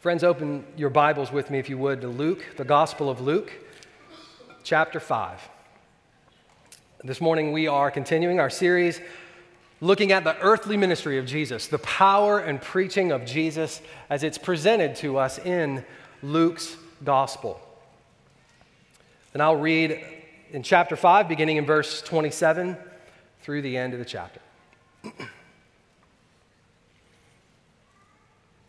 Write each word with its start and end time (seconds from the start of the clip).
Friends, 0.00 0.24
open 0.24 0.64
your 0.78 0.88
Bibles 0.88 1.30
with 1.30 1.50
me, 1.50 1.58
if 1.58 1.68
you 1.68 1.76
would, 1.76 2.00
to 2.00 2.08
Luke, 2.08 2.42
the 2.56 2.64
Gospel 2.64 3.10
of 3.10 3.20
Luke, 3.20 3.52
chapter 4.64 4.98
5. 4.98 5.46
This 7.04 7.20
morning 7.20 7.52
we 7.52 7.68
are 7.68 7.90
continuing 7.90 8.40
our 8.40 8.48
series 8.48 8.98
looking 9.82 10.10
at 10.10 10.24
the 10.24 10.38
earthly 10.40 10.78
ministry 10.78 11.18
of 11.18 11.26
Jesus, 11.26 11.66
the 11.66 11.80
power 11.80 12.38
and 12.38 12.62
preaching 12.62 13.12
of 13.12 13.26
Jesus 13.26 13.82
as 14.08 14.24
it's 14.24 14.38
presented 14.38 14.96
to 14.96 15.18
us 15.18 15.38
in 15.38 15.84
Luke's 16.22 16.78
Gospel. 17.04 17.60
And 19.34 19.42
I'll 19.42 19.56
read 19.56 20.02
in 20.50 20.62
chapter 20.62 20.96
5, 20.96 21.28
beginning 21.28 21.58
in 21.58 21.66
verse 21.66 22.00
27 22.00 22.74
through 23.42 23.60
the 23.60 23.76
end 23.76 23.92
of 23.92 23.98
the 23.98 24.06
chapter. 24.06 24.40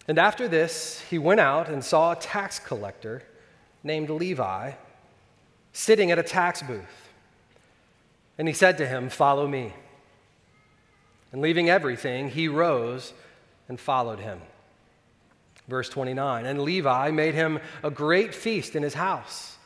and 0.08 0.18
after 0.18 0.48
this, 0.48 1.02
he 1.10 1.18
went 1.18 1.40
out 1.40 1.70
and 1.70 1.84
saw 1.84 2.12
a 2.12 2.16
tax 2.16 2.60
collector 2.60 3.24
named 3.84 4.10
Levi 4.10 4.74
sitting 5.74 6.12
at 6.12 6.20
a 6.20 6.24
tax 6.24 6.62
booth. 6.62 7.10
And 8.38 8.48
he 8.48 8.54
said 8.54 8.78
to 8.80 8.88
him, 8.88 9.10
Follow 9.10 9.48
me. 9.48 9.74
And 11.32 11.42
leaving 11.42 11.70
everything, 11.70 12.30
he 12.30 12.48
rose 12.48 13.14
and 13.70 13.80
followed 13.80 14.20
him. 14.20 14.42
Verse 15.68 15.90
29 15.90 16.46
And 16.46 16.62
Levi 16.62 17.12
made 17.12 17.36
him 17.36 17.60
a 17.84 17.92
great 17.92 18.34
feast 18.34 18.76
in 18.76 18.84
his 18.84 18.96
house. 18.96 19.58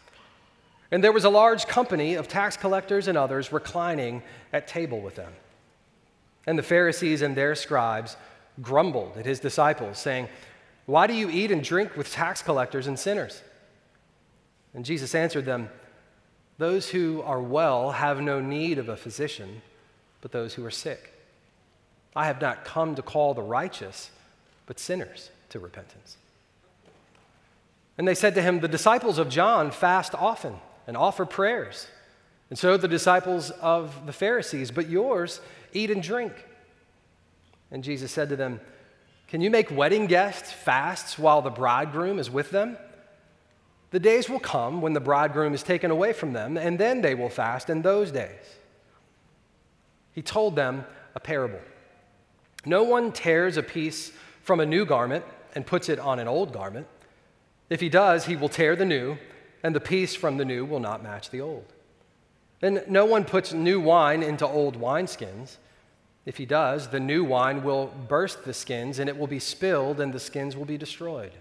And 0.91 1.03
there 1.03 1.11
was 1.11 1.25
a 1.25 1.29
large 1.29 1.65
company 1.65 2.15
of 2.15 2.27
tax 2.27 2.55
collectors 2.55 3.07
and 3.07 3.17
others 3.17 3.51
reclining 3.51 4.21
at 4.53 4.67
table 4.67 5.01
with 5.01 5.15
them. 5.15 5.33
And 6.45 6.59
the 6.59 6.63
Pharisees 6.63 7.21
and 7.23 7.35
their 7.35 7.55
scribes 7.55 8.15
grumbled 8.61 9.17
at 9.17 9.25
his 9.25 9.39
disciples, 9.39 9.97
saying, 9.97 10.27
Why 10.85 11.07
do 11.07 11.13
you 11.13 11.29
eat 11.29 11.51
and 11.51 11.63
drink 11.63 11.95
with 11.95 12.11
tax 12.11 12.41
collectors 12.41 12.87
and 12.87 12.97
sinners? 12.97 13.41
And 14.73 14.85
Jesus 14.85 15.15
answered 15.15 15.45
them, 15.45 15.69
Those 16.57 16.89
who 16.89 17.21
are 17.21 17.41
well 17.41 17.91
have 17.91 18.21
no 18.21 18.39
need 18.39 18.77
of 18.77 18.89
a 18.89 18.97
physician, 18.97 19.61
but 20.21 20.31
those 20.31 20.53
who 20.53 20.65
are 20.65 20.71
sick. 20.71 21.13
I 22.15 22.25
have 22.27 22.41
not 22.41 22.65
come 22.65 22.95
to 22.95 23.01
call 23.01 23.33
the 23.33 23.41
righteous, 23.41 24.11
but 24.65 24.79
sinners 24.79 25.29
to 25.49 25.59
repentance. 25.59 26.17
And 27.97 28.07
they 28.07 28.15
said 28.15 28.35
to 28.35 28.41
him, 28.41 28.59
The 28.59 28.67
disciples 28.67 29.17
of 29.17 29.29
John 29.29 29.71
fast 29.71 30.13
often 30.15 30.55
and 30.87 30.97
offer 30.97 31.25
prayers, 31.25 31.87
and 32.49 32.59
so 32.59 32.77
the 32.77 32.87
disciples 32.87 33.49
of 33.51 34.05
the 34.05 34.13
Pharisees, 34.13 34.71
but 34.71 34.89
yours 34.89 35.41
eat 35.73 35.89
and 35.89 36.03
drink. 36.03 36.33
And 37.71 37.83
Jesus 37.83 38.11
said 38.11 38.29
to 38.29 38.35
them, 38.35 38.61
Can 39.27 39.41
you 39.41 39.49
make 39.49 39.71
wedding 39.71 40.07
guests 40.07 40.51
fast 40.51 41.19
while 41.19 41.41
the 41.41 41.49
bridegroom 41.49 42.19
is 42.19 42.29
with 42.29 42.51
them? 42.51 42.77
The 43.91 43.99
days 43.99 44.29
will 44.29 44.39
come 44.39 44.81
when 44.81 44.93
the 44.93 44.99
bridegroom 44.99 45.53
is 45.53 45.63
taken 45.63 45.91
away 45.91 46.13
from 46.13 46.33
them, 46.33 46.57
and 46.57 46.77
then 46.77 47.01
they 47.01 47.15
will 47.15 47.29
fast 47.29 47.69
in 47.69 47.81
those 47.81 48.11
days. 48.11 48.57
He 50.11 50.21
told 50.21 50.55
them 50.55 50.85
a 51.15 51.19
parable. 51.19 51.61
No 52.65 52.83
one 52.83 53.11
tears 53.11 53.57
a 53.57 53.63
piece 53.63 54.11
from 54.41 54.59
a 54.59 54.65
new 54.65 54.85
garment 54.85 55.23
and 55.53 55.65
puts 55.65 55.89
it 55.89 55.99
on 55.99 56.19
an 56.19 56.27
old 56.27 56.51
garment. 56.51 56.87
If 57.69 57.79
he 57.79 57.89
does, 57.89 58.25
he 58.25 58.35
will 58.35 58.49
tear 58.49 58.75
the 58.75 58.85
new, 58.85 59.17
and 59.63 59.75
the 59.75 59.79
piece 59.79 60.15
from 60.15 60.37
the 60.37 60.45
new 60.45 60.65
will 60.65 60.79
not 60.79 61.03
match 61.03 61.29
the 61.29 61.41
old. 61.41 61.65
And 62.61 62.83
no 62.87 63.05
one 63.05 63.25
puts 63.25 63.53
new 63.53 63.79
wine 63.79 64.23
into 64.23 64.45
old 64.45 64.79
wineskins. 64.79 65.57
If 66.25 66.37
he 66.37 66.45
does, 66.45 66.87
the 66.87 66.99
new 66.99 67.23
wine 67.23 67.63
will 67.63 67.87
burst 68.07 68.45
the 68.45 68.53
skins, 68.53 68.97
and 68.97 69.07
it 69.07 69.17
will 69.17 69.27
be 69.27 69.39
spilled, 69.39 69.99
and 69.99 70.11
the 70.11 70.19
skins 70.19 70.57
will 70.57 70.65
be 70.65 70.77
destroyed. 70.77 71.33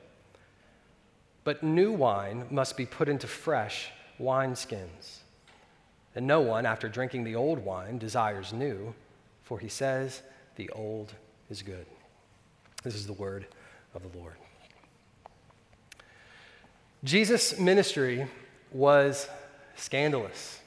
But 1.43 1.63
new 1.63 1.93
wine 1.93 2.47
must 2.51 2.77
be 2.77 2.87
put 2.87 3.09
into 3.09 3.27
fresh 3.27 3.91
wineskins. 4.21 5.19
And 6.15 6.27
no 6.27 6.41
one, 6.41 6.67
after 6.67 6.89
drinking 6.89 7.25
the 7.25 7.35
old 7.35 7.59
wine, 7.59 7.99
desires 7.99 8.53
new, 8.53 8.95
for 9.43 9.59
he 9.59 9.69
says, 9.69 10.23
The 10.57 10.71
old 10.71 11.13
is 11.51 11.63
good. 11.63 11.87
This 12.83 12.95
is 12.95 13.07
the 13.07 13.15
word 13.15 13.47
of 13.95 14.03
the 14.03 14.19
Lord. 14.19 14.35
Jesus' 17.03 17.59
ministry 17.59 18.27
was 18.73 19.29
scandalous. 19.77 20.61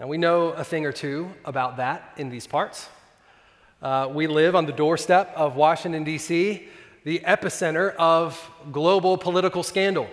Now, 0.00 0.08
we 0.08 0.18
know 0.18 0.48
a 0.48 0.64
thing 0.64 0.86
or 0.86 0.92
two 0.92 1.30
about 1.44 1.76
that 1.76 2.14
in 2.16 2.28
these 2.28 2.48
parts. 2.48 2.88
Uh, 3.80 4.10
we 4.12 4.26
live 4.26 4.56
on 4.56 4.66
the 4.66 4.72
doorstep 4.72 5.32
of 5.36 5.54
Washington, 5.54 6.02
D.C., 6.02 6.68
the 7.04 7.20
epicenter 7.20 7.94
of 7.94 8.50
global 8.72 9.16
political 9.16 9.62
scandal. 9.62 10.08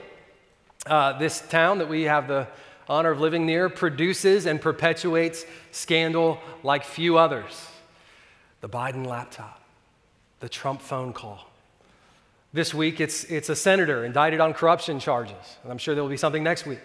Uh, 0.85 1.17
this 1.17 1.41
town 1.49 1.79
that 1.79 1.89
we 1.89 2.03
have 2.03 2.27
the 2.27 2.47
honor 2.87 3.09
of 3.09 3.19
living 3.19 3.45
near 3.45 3.69
produces 3.69 4.45
and 4.45 4.61
perpetuates 4.61 5.45
scandal 5.71 6.39
like 6.61 6.83
few 6.83 7.17
others. 7.17 7.67
The 8.59 8.69
Biden 8.69 9.07
laptop, 9.07 9.63
the 10.41 10.49
Trump 10.49 10.81
phone 10.81 11.13
call. 11.13 11.49
This 12.53 12.73
week, 12.73 12.99
it's, 12.99 13.23
it's 13.23 13.49
a 13.49 13.55
senator 13.55 14.05
indicted 14.05 14.41
on 14.41 14.53
corruption 14.53 14.99
charges, 14.99 15.57
and 15.63 15.71
I'm 15.71 15.77
sure 15.79 15.95
there 15.95 16.03
will 16.03 16.09
be 16.09 16.17
something 16.17 16.43
next 16.43 16.67
week. 16.67 16.81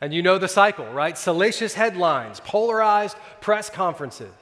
And 0.00 0.14
you 0.14 0.22
know 0.22 0.38
the 0.38 0.48
cycle, 0.48 0.86
right? 0.86 1.18
Salacious 1.18 1.74
headlines, 1.74 2.40
polarized 2.40 3.16
press 3.40 3.68
conferences. 3.68 4.32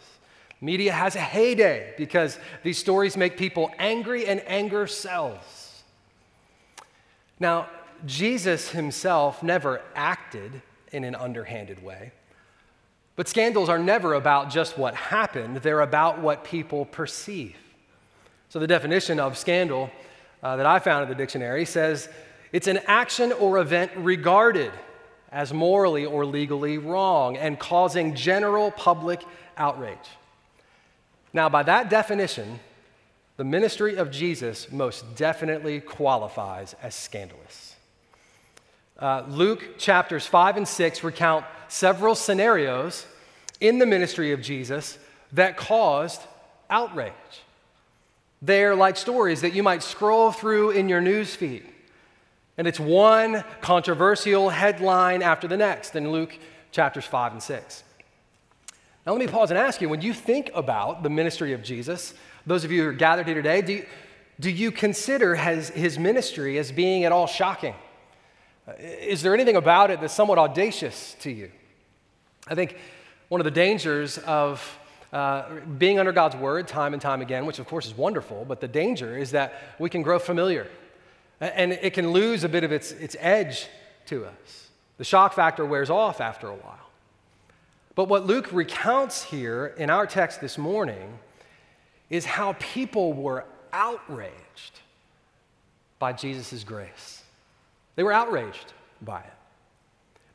Media 0.61 0.93
has 0.93 1.17
a 1.17 1.21
heyday 1.21 1.95
because 1.97 2.39
these 2.63 2.79
stories 2.79 3.17
make 3.17 3.37
people 3.37 3.71
angry 3.79 4.27
and 4.27 4.43
anger 4.47 4.87
sells. 4.87 5.83
Now, 7.39 7.69
Jesus 8.05 8.71
himself 8.71 9.43
never 9.43 9.83
acted 9.95 10.63
in 10.93 11.05
an 11.05 11.15
underhanded 11.15 11.83
way. 11.83 12.13
But 13.17 13.29
scandals 13.29 13.71
are 13.71 13.79
never 13.79 14.15
about 14.15 14.51
just 14.51 14.77
what 14.77 14.95
happened, 14.95 15.59
they're 15.59 15.81
about 15.81 16.21
what 16.21 16.45
people 16.45 16.85
perceive. 16.85 17.57
So, 18.51 18.59
the 18.59 18.67
definition 18.67 19.19
of 19.19 19.39
scandal 19.39 19.91
uh, 20.43 20.57
that 20.57 20.67
I 20.67 20.79
found 20.79 21.05
in 21.05 21.09
the 21.09 21.15
dictionary 21.15 21.65
says 21.65 22.09
it's 22.53 22.69
an 22.69 22.81
action 22.87 23.33
or 23.33 23.59
event 23.59 23.91
regarded 23.97 24.71
as 25.37 25.53
morally 25.53 26.07
or 26.07 26.25
legally 26.25 26.79
wrong 26.79 27.37
and 27.37 27.59
causing 27.59 28.15
general 28.15 28.71
public 28.71 29.23
outrage. 29.59 30.09
Now, 31.35 31.51
by 31.51 31.63
that 31.65 31.91
definition, 31.91 32.59
the 33.37 33.45
ministry 33.45 33.97
of 33.97 34.11
Jesus 34.11 34.73
most 34.73 35.15
definitely 35.15 35.81
qualifies 35.81 36.75
as 36.83 36.95
scandalous. 36.95 37.77
Uh, 38.99 39.25
Luke 39.29 39.77
chapters 39.77 40.27
5 40.27 40.57
and 40.57 40.67
6 40.67 41.05
recount 41.05 41.45
several 41.69 42.15
scenarios 42.15 43.05
in 43.61 43.79
the 43.79 43.85
ministry 43.85 44.33
of 44.33 44.41
Jesus 44.41 44.99
that 45.35 45.59
caused 45.59 46.23
outrage. 46.71 47.13
They're 48.41 48.75
like 48.75 48.97
stories 48.97 49.43
that 49.43 49.53
you 49.53 49.63
might 49.63 49.83
scroll 49.83 50.33
through 50.33 50.71
in 50.71 50.89
your 50.89 51.03
news 51.03 51.35
feed. 51.35 51.67
And 52.59 52.67
it's 52.67 52.81
one 52.81 53.45
controversial 53.61 54.49
headline 54.49 55.23
after 55.23 55.47
the 55.47 55.57
next 55.57 55.95
in 55.95 56.11
Luke 56.11 56.39
chapters 56.73 57.05
5 57.05 57.33
and 57.33 57.43
6. 57.43 57.85
Now, 59.07 59.13
let 59.13 59.21
me 59.21 59.27
pause 59.27 59.51
and 59.51 59.59
ask 59.59 59.81
you 59.81 59.89
when 59.89 60.01
you 60.01 60.13
think 60.13 60.51
about 60.55 61.03
the 61.03 61.11
ministry 61.11 61.53
of 61.53 61.63
Jesus, 61.63 62.15
those 62.47 62.65
of 62.65 62.73
you 62.73 62.83
who 62.83 62.89
are 62.89 62.93
gathered 62.93 63.27
here 63.27 63.35
today, 63.35 63.61
do 63.61 63.75
you, 63.75 63.87
do 64.41 64.51
you 64.51 64.73
consider 64.73 65.35
his, 65.35 65.69
his 65.71 65.99
ministry 65.99 66.59
as 66.59 66.73
being 66.73 67.05
at 67.05 67.13
all 67.13 67.27
shocking? 67.27 67.75
Uh, 68.67 68.73
is 68.81 69.23
there 69.23 69.35
anything 69.35 69.57
about 69.57 69.91
it 69.91 70.01
that's 70.01 70.15
somewhat 70.15 70.39
audacious 70.39 71.15
to 71.21 71.31
you? 71.31 71.51
I 72.49 72.55
think 72.55 72.79
one 73.29 73.41
of 73.41 73.45
the 73.45 73.51
dangers 73.51 74.19
of 74.19 74.79
uh, 75.13 75.45
being 75.79 75.99
under 75.99 76.13
God's 76.13 76.37
word 76.37 76.67
time 76.67 76.95
and 76.95 77.03
time 77.03 77.21
again, 77.21 77.47
which 77.47 77.59
of 77.59 77.67
course 77.67 77.87
is 77.87 77.97
wonderful, 77.97 78.45
but 78.49 78.61
the 78.61 78.69
danger 78.69 79.17
is 79.17 79.33
that 79.33 79.55
we 79.79 79.91
can 79.91 80.03
grow 80.03 80.19
familiar 80.19 80.69
and 81.41 81.73
it 81.73 81.93
can 81.93 82.11
lose 82.11 82.45
a 82.45 82.49
bit 82.49 82.65
of 82.65 82.73
its, 82.73 82.93
its 82.93 83.17
edge 83.19 83.67
to 84.07 84.25
us. 84.25 84.69
The 84.99 85.05
shock 85.05 85.35
factor 85.35 85.65
wears 85.65 85.91
off 85.91 86.21
after 86.21 86.49
a 86.49 86.55
while. 86.55 86.91
But 87.95 88.09
what 88.09 88.27
Luke 88.27 88.53
recounts 88.53 89.23
here 89.23 89.75
in 89.79 89.91
our 89.91 90.07
text 90.07 90.41
this 90.41 90.59
morning 90.59 91.19
is 92.11 92.25
how 92.25 92.55
people 92.59 93.13
were 93.13 93.45
outraged 93.73 94.81
by 95.99 96.13
Jesus' 96.13 96.63
grace. 96.63 97.23
They 97.97 98.03
were 98.03 98.13
outraged 98.13 98.73
by 99.03 99.21
it. 99.21 99.33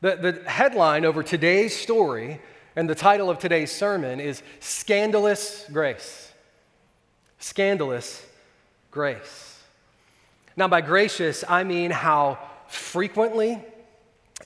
The, 0.00 0.32
the 0.32 0.50
headline 0.50 1.04
over 1.04 1.22
today's 1.22 1.76
story 1.76 2.40
and 2.74 2.90
the 2.90 2.94
title 2.94 3.30
of 3.30 3.38
today's 3.38 3.70
sermon 3.70 4.18
is 4.18 4.42
Scandalous 4.60 5.66
Grace. 5.72 6.32
Scandalous 7.38 8.24
Grace. 8.90 9.51
Now, 10.56 10.68
by 10.68 10.80
gracious, 10.80 11.44
I 11.48 11.64
mean 11.64 11.90
how 11.90 12.38
frequently 12.68 13.64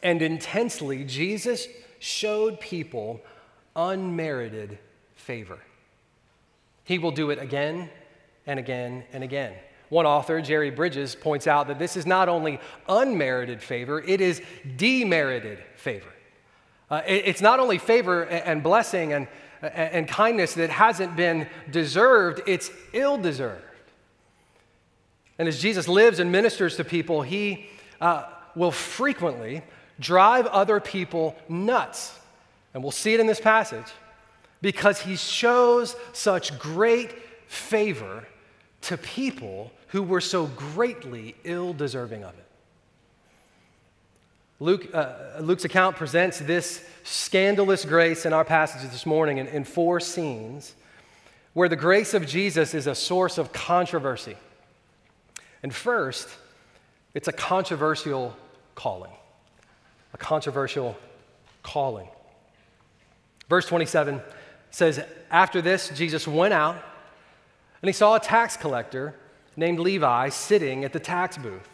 and 0.02 0.22
intensely 0.22 1.04
Jesus 1.04 1.66
showed 1.98 2.60
people 2.60 3.20
unmerited 3.74 4.78
favor. 5.14 5.58
He 6.84 6.98
will 6.98 7.10
do 7.10 7.30
it 7.30 7.38
again 7.38 7.90
and 8.46 8.58
again 8.58 9.04
and 9.12 9.24
again. 9.24 9.54
One 9.88 10.06
author, 10.06 10.40
Jerry 10.40 10.70
Bridges, 10.70 11.14
points 11.14 11.46
out 11.46 11.68
that 11.68 11.78
this 11.78 11.96
is 11.96 12.06
not 12.06 12.28
only 12.28 12.60
unmerited 12.88 13.62
favor, 13.62 14.00
it 14.00 14.20
is 14.20 14.42
demerited 14.76 15.58
favor. 15.76 16.08
Uh, 16.90 17.02
it, 17.06 17.26
it's 17.26 17.40
not 17.40 17.60
only 17.60 17.78
favor 17.78 18.22
and 18.24 18.62
blessing 18.62 19.12
and, 19.12 19.28
and 19.62 20.06
kindness 20.08 20.54
that 20.54 20.70
hasn't 20.70 21.16
been 21.16 21.48
deserved, 21.70 22.42
it's 22.46 22.70
ill 22.92 23.18
deserved. 23.18 23.62
And 25.38 25.48
as 25.48 25.60
Jesus 25.60 25.88
lives 25.88 26.18
and 26.18 26.32
ministers 26.32 26.76
to 26.76 26.84
people, 26.84 27.22
he 27.22 27.68
uh, 28.00 28.24
will 28.54 28.70
frequently 28.70 29.62
drive 30.00 30.46
other 30.46 30.80
people 30.80 31.36
nuts. 31.48 32.18
And 32.74 32.82
we'll 32.82 32.92
see 32.92 33.14
it 33.14 33.20
in 33.20 33.26
this 33.26 33.40
passage 33.40 33.86
because 34.62 35.00
he 35.00 35.16
shows 35.16 35.96
such 36.12 36.58
great 36.58 37.12
favor 37.46 38.26
to 38.82 38.96
people 38.96 39.72
who 39.88 40.02
were 40.02 40.20
so 40.20 40.46
greatly 40.46 41.34
ill 41.44 41.72
deserving 41.72 42.24
of 42.24 42.34
it. 42.34 42.44
Luke, 44.58 44.88
uh, 44.94 45.38
Luke's 45.40 45.66
account 45.66 45.96
presents 45.96 46.38
this 46.38 46.82
scandalous 47.04 47.84
grace 47.84 48.24
in 48.24 48.32
our 48.32 48.44
passage 48.44 48.82
this 48.90 49.04
morning 49.04 49.36
in, 49.36 49.46
in 49.48 49.64
four 49.64 50.00
scenes 50.00 50.74
where 51.52 51.68
the 51.68 51.76
grace 51.76 52.14
of 52.14 52.26
Jesus 52.26 52.72
is 52.74 52.86
a 52.86 52.94
source 52.94 53.38
of 53.38 53.52
controversy. 53.52 54.36
And 55.62 55.74
first, 55.74 56.28
it's 57.14 57.28
a 57.28 57.32
controversial 57.32 58.36
calling. 58.74 59.12
A 60.12 60.18
controversial 60.18 60.96
calling. 61.62 62.08
Verse 63.48 63.66
27 63.66 64.20
says, 64.70 65.02
After 65.30 65.62
this, 65.62 65.88
Jesus 65.90 66.26
went 66.28 66.54
out 66.54 66.76
and 67.82 67.88
he 67.88 67.92
saw 67.92 68.16
a 68.16 68.20
tax 68.20 68.56
collector 68.56 69.14
named 69.56 69.78
Levi 69.78 70.28
sitting 70.28 70.84
at 70.84 70.92
the 70.92 71.00
tax 71.00 71.38
booth. 71.38 71.68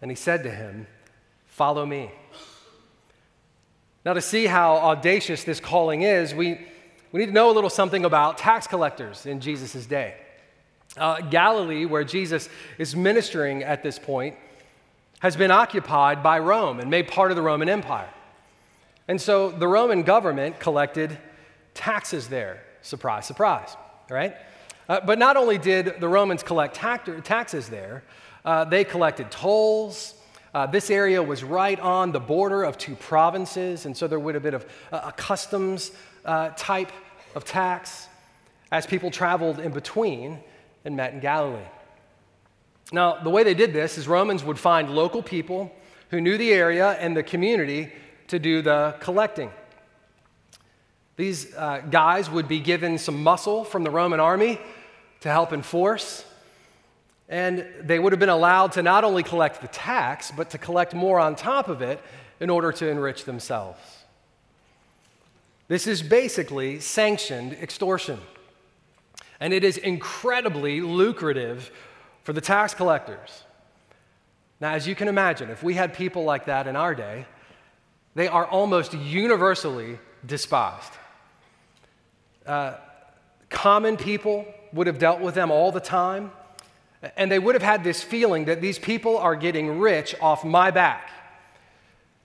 And 0.00 0.10
he 0.10 0.14
said 0.14 0.42
to 0.42 0.50
him, 0.50 0.86
Follow 1.46 1.86
me. 1.86 2.10
Now, 4.04 4.14
to 4.14 4.20
see 4.20 4.46
how 4.46 4.76
audacious 4.76 5.44
this 5.44 5.60
calling 5.60 6.02
is, 6.02 6.34
we, 6.34 6.66
we 7.12 7.20
need 7.20 7.26
to 7.26 7.32
know 7.32 7.50
a 7.50 7.52
little 7.52 7.70
something 7.70 8.04
about 8.04 8.36
tax 8.36 8.66
collectors 8.66 9.26
in 9.26 9.40
Jesus' 9.40 9.86
day. 9.86 10.16
Uh, 10.96 11.20
Galilee, 11.22 11.86
where 11.86 12.04
Jesus 12.04 12.48
is 12.78 12.94
ministering 12.94 13.62
at 13.62 13.82
this 13.82 13.98
point, 13.98 14.36
has 15.20 15.36
been 15.36 15.50
occupied 15.50 16.22
by 16.22 16.38
Rome 16.38 16.80
and 16.80 16.90
made 16.90 17.08
part 17.08 17.30
of 17.30 17.36
the 17.36 17.42
Roman 17.42 17.68
Empire. 17.68 18.10
And 19.08 19.20
so 19.20 19.50
the 19.50 19.68
Roman 19.68 20.02
government 20.02 20.60
collected 20.60 21.16
taxes 21.74 22.28
there. 22.28 22.62
Surprise, 22.82 23.26
surprise, 23.26 23.76
right? 24.10 24.36
Uh, 24.88 25.00
but 25.06 25.18
not 25.18 25.36
only 25.36 25.58
did 25.58 26.00
the 26.00 26.08
Romans 26.08 26.42
collect 26.42 26.74
taxes 26.74 27.68
there, 27.68 28.02
uh, 28.44 28.64
they 28.64 28.84
collected 28.84 29.30
tolls. 29.30 30.14
Uh, 30.52 30.66
this 30.66 30.90
area 30.90 31.22
was 31.22 31.42
right 31.42 31.80
on 31.80 32.12
the 32.12 32.20
border 32.20 32.64
of 32.64 32.76
two 32.76 32.96
provinces, 32.96 33.86
and 33.86 33.96
so 33.96 34.06
there 34.06 34.18
would 34.18 34.34
have 34.34 34.42
been 34.42 34.54
a, 34.56 34.62
a 34.92 35.12
customs 35.16 35.92
uh, 36.24 36.50
type 36.56 36.92
of 37.34 37.44
tax 37.44 38.08
as 38.70 38.86
people 38.86 39.10
traveled 39.10 39.60
in 39.60 39.72
between 39.72 40.38
and 40.84 40.96
met 40.96 41.12
in 41.12 41.20
Galilee. 41.20 41.68
Now, 42.92 43.22
the 43.22 43.30
way 43.30 43.42
they 43.42 43.54
did 43.54 43.72
this 43.72 43.96
is 43.96 44.06
Romans 44.06 44.44
would 44.44 44.58
find 44.58 44.90
local 44.90 45.22
people 45.22 45.72
who 46.10 46.20
knew 46.20 46.36
the 46.36 46.52
area 46.52 46.90
and 46.92 47.16
the 47.16 47.22
community 47.22 47.92
to 48.28 48.38
do 48.38 48.62
the 48.62 48.94
collecting. 49.00 49.50
These 51.16 51.54
uh, 51.54 51.82
guys 51.90 52.30
would 52.30 52.48
be 52.48 52.60
given 52.60 52.98
some 52.98 53.22
muscle 53.22 53.64
from 53.64 53.84
the 53.84 53.90
Roman 53.90 54.20
army 54.20 54.60
to 55.20 55.30
help 55.30 55.52
enforce. 55.52 56.24
And 57.28 57.66
they 57.80 57.98
would 57.98 58.12
have 58.12 58.20
been 58.20 58.28
allowed 58.28 58.72
to 58.72 58.82
not 58.82 59.04
only 59.04 59.22
collect 59.22 59.62
the 59.62 59.68
tax, 59.68 60.30
but 60.30 60.50
to 60.50 60.58
collect 60.58 60.94
more 60.94 61.18
on 61.18 61.34
top 61.34 61.68
of 61.68 61.80
it 61.80 62.00
in 62.40 62.50
order 62.50 62.72
to 62.72 62.88
enrich 62.88 63.24
themselves. 63.24 63.78
This 65.68 65.86
is 65.86 66.02
basically 66.02 66.80
sanctioned 66.80 67.54
extortion. 67.54 68.20
And 69.42 69.52
it 69.52 69.64
is 69.64 69.76
incredibly 69.76 70.80
lucrative 70.80 71.72
for 72.22 72.32
the 72.32 72.40
tax 72.40 72.74
collectors. 72.74 73.42
Now, 74.60 74.74
as 74.74 74.86
you 74.86 74.94
can 74.94 75.08
imagine, 75.08 75.50
if 75.50 75.64
we 75.64 75.74
had 75.74 75.94
people 75.94 76.22
like 76.22 76.44
that 76.44 76.68
in 76.68 76.76
our 76.76 76.94
day, 76.94 77.26
they 78.14 78.28
are 78.28 78.46
almost 78.46 78.94
universally 78.94 79.98
despised. 80.24 80.92
Uh, 82.46 82.74
common 83.50 83.96
people 83.96 84.46
would 84.72 84.86
have 84.86 85.00
dealt 85.00 85.20
with 85.20 85.34
them 85.34 85.50
all 85.50 85.72
the 85.72 85.80
time, 85.80 86.30
and 87.16 87.28
they 87.28 87.40
would 87.40 87.56
have 87.56 87.64
had 87.64 87.82
this 87.82 88.00
feeling 88.00 88.44
that 88.44 88.60
these 88.60 88.78
people 88.78 89.18
are 89.18 89.34
getting 89.34 89.80
rich 89.80 90.14
off 90.20 90.44
my 90.44 90.70
back. 90.70 91.10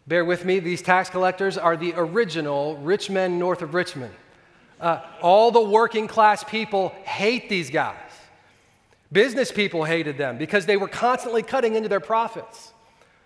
Bear 0.06 0.24
with 0.24 0.46
me, 0.46 0.60
these 0.60 0.84
tax 0.84 1.10
collectors 1.10 1.58
are 1.58 1.76
the 1.76 1.96
original 1.98 2.78
rich 2.78 3.10
men 3.10 3.40
north 3.40 3.64
of 3.64 3.74
Richmond. 3.74 4.14
Uh, 4.80 5.02
all 5.22 5.52
the 5.52 5.62
working 5.62 6.08
class 6.08 6.44
people 6.44 6.90
hate 7.04 7.50
these 7.50 7.70
guys. 7.70 7.96
Business 9.12 9.52
people 9.52 9.84
hated 9.84 10.18
them 10.18 10.38
because 10.38 10.66
they 10.66 10.78
were 10.78 10.88
constantly 10.88 11.42
cutting 11.42 11.76
into 11.76 11.90
their 11.90 12.00
profits. 12.00 12.74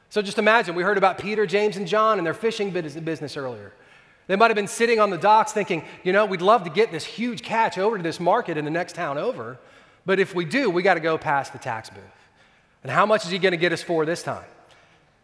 So 0.09 0.21
just 0.21 0.38
imagine, 0.38 0.75
we 0.75 0.83
heard 0.83 0.98
about 0.98 1.18
Peter, 1.18 1.45
James, 1.45 1.77
and 1.77 1.88
John 1.88 2.18
and 2.18 2.25
their 2.25 2.33
fishing 2.33 2.69
business 2.69 3.38
earlier. 3.38 3.74
They 4.27 4.36
might 4.36 4.50
have 4.50 4.56
been 4.56 4.68
sitting 4.68 5.00
on 5.00 5.09
the 5.09 5.18
docks 5.18 5.51
thinking, 5.51 5.83
you 6.03 6.13
know, 6.13 6.25
we'd 6.25 6.42
love 6.42 6.63
to 6.63 6.69
get 6.69 6.92
this 6.92 7.03
huge 7.03 7.42
catch 7.42 7.77
over 7.77 7.98
to 7.98 8.03
this 8.03 8.19
market 8.19 8.57
in 8.57 8.65
the 8.65 8.71
next 8.71 8.95
town 8.95 9.18
over, 9.18 9.57
but 10.06 10.19
if 10.19 10.36
we 10.36 10.45
do, 10.45 10.69
we 10.69 10.83
got 10.83 10.94
to 10.94 11.00
go 11.00 11.18
past 11.18 11.53
the 11.53 11.59
tax 11.59 11.89
booth. 11.89 12.01
And 12.83 12.92
how 12.92 13.06
much 13.06 13.25
is 13.25 13.31
he 13.31 13.39
going 13.39 13.51
to 13.51 13.57
get 13.57 13.74
us 13.74 13.81
for 13.81 14.06
this 14.06 14.24
time? 14.24 14.45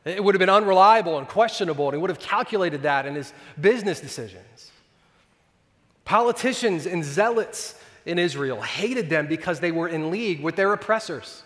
It 0.05 0.23
would 0.23 0.35
have 0.35 0.39
been 0.39 0.49
unreliable 0.49 1.17
and 1.17 1.27
questionable, 1.27 1.87
and 1.87 1.95
he 1.95 2.01
would 2.01 2.09
have 2.09 2.19
calculated 2.19 2.83
that 2.83 3.05
in 3.05 3.15
his 3.15 3.33
business 3.59 3.99
decisions. 3.99 4.66
Politicians 6.07 6.85
and 6.85 7.03
zealots 7.03 7.75
in 8.05 8.17
Israel 8.17 8.61
hated 8.61 9.09
them 9.09 9.27
because 9.27 9.59
they 9.59 9.73
were 9.73 9.89
in 9.89 10.09
league 10.09 10.41
with 10.41 10.55
their 10.55 10.71
oppressors. 10.71 11.43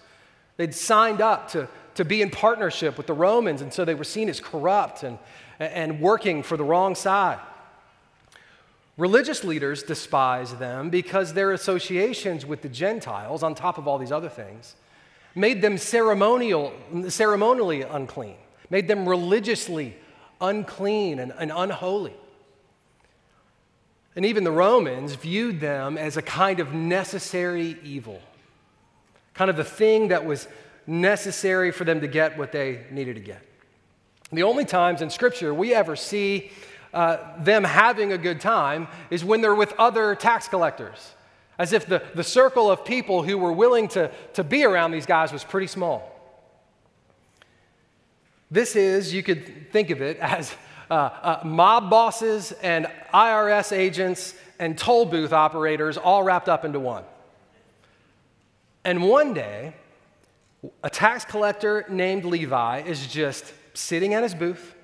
They'd 0.58 0.76
signed 0.76 1.20
up 1.20 1.50
to, 1.54 1.68
to 1.96 2.06
be 2.06 2.22
in 2.22 2.30
partnership 2.30 2.96
with 2.96 3.08
the 3.08 3.14
Romans, 3.14 3.64
and 3.64 3.74
so 3.74 3.86
they 3.86 3.96
were 3.96 4.04
seen 4.04 4.30
as 4.30 4.40
corrupt 4.40 5.02
and, 5.02 5.18
and 5.58 6.00
working 6.00 6.44
for 6.44 6.58
the 6.58 6.64
wrong 6.64 6.94
side. 6.94 7.40
Religious 8.98 9.44
leaders 9.44 9.82
despise 9.82 10.54
them 10.54 10.92
because 10.92 11.34
their 11.34 11.54
associations 11.54 12.46
with 12.46 12.62
the 12.62 12.70
Gentiles, 12.70 13.42
on 13.42 13.56
top 13.56 13.80
of 13.80 13.88
all 13.88 13.98
these 13.98 14.12
other 14.12 14.30
things, 14.30 14.76
made 15.34 15.64
them 15.64 15.76
ceremonial, 15.76 16.72
ceremonially 17.10 17.82
unclean, 17.82 18.36
made 18.70 18.88
them 18.88 19.10
religiously 19.10 19.96
unclean 20.40 21.18
and, 21.18 21.34
and 21.40 21.52
unholy. 21.52 22.14
And 24.16 24.26
even 24.26 24.44
the 24.44 24.52
Romans 24.52 25.16
viewed 25.16 25.60
them 25.60 25.98
as 25.98 26.18
a 26.18 26.22
kind 26.22 26.60
of 26.60 26.74
necessary 26.74 27.78
evil, 27.84 28.22
kind 29.34 29.50
of 29.50 29.56
the 29.56 29.64
thing 29.64 30.10
that 30.10 30.26
was 30.26 30.48
necessary 30.86 31.72
for 31.72 31.86
them 31.86 32.02
to 32.02 32.08
get 32.08 32.38
what 32.38 32.52
they 32.52 32.86
needed 32.92 33.16
to 33.16 33.22
get. 33.22 33.42
The 34.32 34.44
only 34.44 34.66
times 34.66 35.02
in 35.02 35.10
Scripture 35.10 35.54
we 35.54 35.74
ever 35.74 35.96
see 35.96 36.52
uh, 36.94 37.18
them 37.40 37.64
having 37.64 38.12
a 38.12 38.18
good 38.18 38.42
time 38.42 38.88
is 39.10 39.24
when 39.24 39.42
they're 39.42 39.56
with 39.56 39.74
other 39.78 40.16
tax 40.16 40.48
collectors, 40.48 41.14
as 41.58 41.72
if 41.72 41.86
the, 41.86 42.04
the 42.16 42.24
circle 42.24 42.70
of 42.70 42.84
people 42.84 43.24
who 43.24 43.38
were 43.38 43.52
willing 43.52 43.88
to, 43.90 44.12
to 44.34 44.44
be 44.44 44.66
around 44.66 44.92
these 44.92 45.06
guys 45.06 45.32
was 45.32 45.44
pretty 45.44 45.68
small. 45.68 46.12
This 48.50 48.76
is, 48.76 49.14
you 49.14 49.24
could 49.24 49.72
think 49.72 49.90
of 49.90 50.02
it 50.02 50.18
as 50.22 50.54
uh, 50.92 50.94
uh, 50.94 51.42
mob 51.46 51.90
bosses 51.90 52.52
and 52.62 52.86
IRS 53.14 53.72
agents 53.72 54.36
and 54.60 54.78
toll 54.78 55.06
booth 55.06 55.32
operators 55.32 55.98
all 55.98 56.22
wrapped 56.22 56.50
up 56.50 56.66
into 56.66 56.82
one. 56.82 57.06
And 58.84 59.02
one 59.02 59.34
day, 59.34 59.74
a 60.84 60.90
tax 60.90 61.24
collector 61.24 61.86
named 61.88 62.26
Levi 62.26 62.82
is 62.82 63.08
just 63.08 63.54
sitting 63.74 64.14
at 64.14 64.22
his 64.22 64.36
booth, 64.36 64.76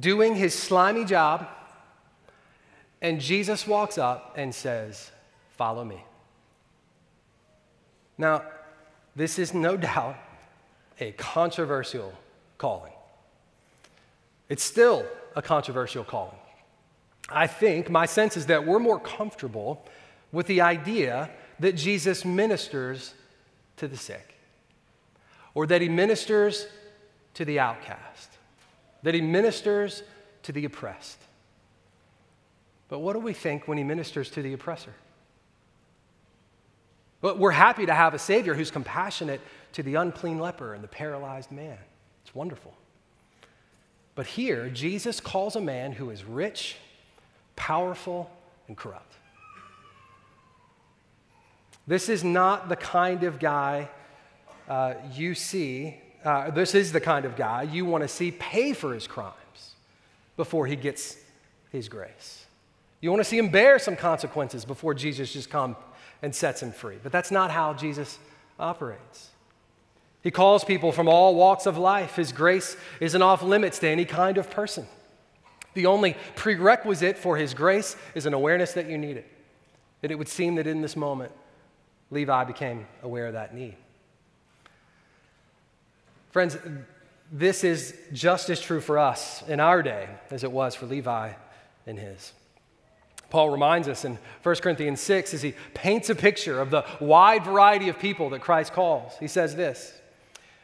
doing 0.00 0.34
his 0.34 0.54
slimy 0.54 1.04
job, 1.04 1.46
and 3.00 3.20
Jesus 3.20 3.64
walks 3.64 3.98
up 3.98 4.34
and 4.36 4.52
says, 4.52 5.12
Follow 5.56 5.84
me. 5.84 6.02
Now, 8.18 8.42
this 9.14 9.38
is 9.38 9.54
no 9.54 9.76
doubt 9.76 10.16
a 10.98 11.12
controversial 11.12 12.12
calling. 12.58 12.95
It's 14.48 14.62
still 14.62 15.06
a 15.34 15.42
controversial 15.42 16.04
calling. 16.04 16.38
I 17.28 17.46
think 17.46 17.90
my 17.90 18.06
sense 18.06 18.36
is 18.36 18.46
that 18.46 18.66
we're 18.66 18.78
more 18.78 19.00
comfortable 19.00 19.84
with 20.32 20.46
the 20.46 20.60
idea 20.60 21.30
that 21.58 21.72
Jesus 21.72 22.24
ministers 22.24 23.14
to 23.76 23.88
the 23.88 23.96
sick 23.96 24.34
or 25.54 25.66
that 25.66 25.80
he 25.80 25.88
ministers 25.88 26.66
to 27.34 27.44
the 27.44 27.58
outcast, 27.58 28.30
that 29.02 29.14
he 29.14 29.20
ministers 29.20 30.02
to 30.42 30.52
the 30.52 30.64
oppressed. 30.64 31.18
But 32.88 33.00
what 33.00 33.14
do 33.14 33.18
we 33.18 33.32
think 33.32 33.66
when 33.66 33.78
he 33.78 33.84
ministers 33.84 34.30
to 34.30 34.42
the 34.42 34.52
oppressor? 34.52 34.92
But 37.20 37.38
we're 37.38 37.50
happy 37.50 37.86
to 37.86 37.94
have 37.94 38.14
a 38.14 38.18
Savior 38.18 38.54
who's 38.54 38.70
compassionate 38.70 39.40
to 39.72 39.82
the 39.82 39.96
unclean 39.96 40.38
leper 40.38 40.74
and 40.74 40.84
the 40.84 40.88
paralyzed 40.88 41.50
man. 41.50 41.78
It's 42.24 42.34
wonderful. 42.34 42.72
But 44.16 44.26
here, 44.26 44.68
Jesus 44.70 45.20
calls 45.20 45.54
a 45.54 45.60
man 45.60 45.92
who 45.92 46.10
is 46.10 46.24
rich, 46.24 46.76
powerful, 47.54 48.28
and 48.66 48.76
corrupt. 48.76 49.12
This 51.86 52.08
is 52.08 52.24
not 52.24 52.68
the 52.68 52.76
kind 52.76 53.22
of 53.22 53.38
guy 53.38 53.88
uh, 54.68 54.94
you 55.12 55.34
see, 55.34 55.96
uh, 56.24 56.50
this 56.50 56.74
is 56.74 56.90
the 56.90 57.00
kind 57.00 57.24
of 57.24 57.36
guy 57.36 57.62
you 57.62 57.84
want 57.84 58.02
to 58.02 58.08
see 58.08 58.32
pay 58.32 58.72
for 58.72 58.92
his 58.92 59.06
crimes 59.06 59.74
before 60.36 60.66
he 60.66 60.74
gets 60.74 61.16
his 61.70 61.88
grace. 61.88 62.46
You 63.00 63.10
want 63.10 63.20
to 63.20 63.24
see 63.24 63.38
him 63.38 63.50
bear 63.50 63.78
some 63.78 63.94
consequences 63.94 64.64
before 64.64 64.94
Jesus 64.94 65.32
just 65.32 65.50
comes 65.50 65.76
and 66.22 66.34
sets 66.34 66.62
him 66.62 66.72
free. 66.72 66.96
But 67.00 67.12
that's 67.12 67.30
not 67.30 67.50
how 67.52 67.74
Jesus 67.74 68.18
operates. 68.58 69.30
He 70.26 70.32
calls 70.32 70.64
people 70.64 70.90
from 70.90 71.06
all 71.06 71.36
walks 71.36 71.66
of 71.66 71.78
life. 71.78 72.16
His 72.16 72.32
grace 72.32 72.76
isn't 72.98 73.22
off 73.22 73.44
limits 73.44 73.78
to 73.78 73.88
any 73.88 74.04
kind 74.04 74.38
of 74.38 74.50
person. 74.50 74.84
The 75.74 75.86
only 75.86 76.16
prerequisite 76.34 77.16
for 77.16 77.36
his 77.36 77.54
grace 77.54 77.94
is 78.12 78.26
an 78.26 78.34
awareness 78.34 78.72
that 78.72 78.90
you 78.90 78.98
need 78.98 79.18
it. 79.18 79.32
And 80.02 80.10
it 80.10 80.16
would 80.16 80.26
seem 80.26 80.56
that 80.56 80.66
in 80.66 80.80
this 80.80 80.96
moment, 80.96 81.30
Levi 82.10 82.42
became 82.42 82.88
aware 83.04 83.28
of 83.28 83.34
that 83.34 83.54
need. 83.54 83.76
Friends, 86.32 86.58
this 87.30 87.62
is 87.62 87.96
just 88.12 88.50
as 88.50 88.60
true 88.60 88.80
for 88.80 88.98
us 88.98 89.44
in 89.46 89.60
our 89.60 89.80
day 89.80 90.08
as 90.32 90.42
it 90.42 90.50
was 90.50 90.74
for 90.74 90.86
Levi 90.86 91.34
in 91.86 91.98
his. 91.98 92.32
Paul 93.30 93.50
reminds 93.50 93.86
us 93.86 94.04
in 94.04 94.18
1 94.42 94.56
Corinthians 94.56 95.00
6 95.02 95.34
as 95.34 95.42
he 95.42 95.54
paints 95.72 96.10
a 96.10 96.16
picture 96.16 96.60
of 96.60 96.72
the 96.72 96.84
wide 96.98 97.44
variety 97.44 97.88
of 97.88 98.00
people 98.00 98.30
that 98.30 98.40
Christ 98.40 98.72
calls. 98.72 99.12
He 99.20 99.28
says 99.28 99.54
this 99.54 100.00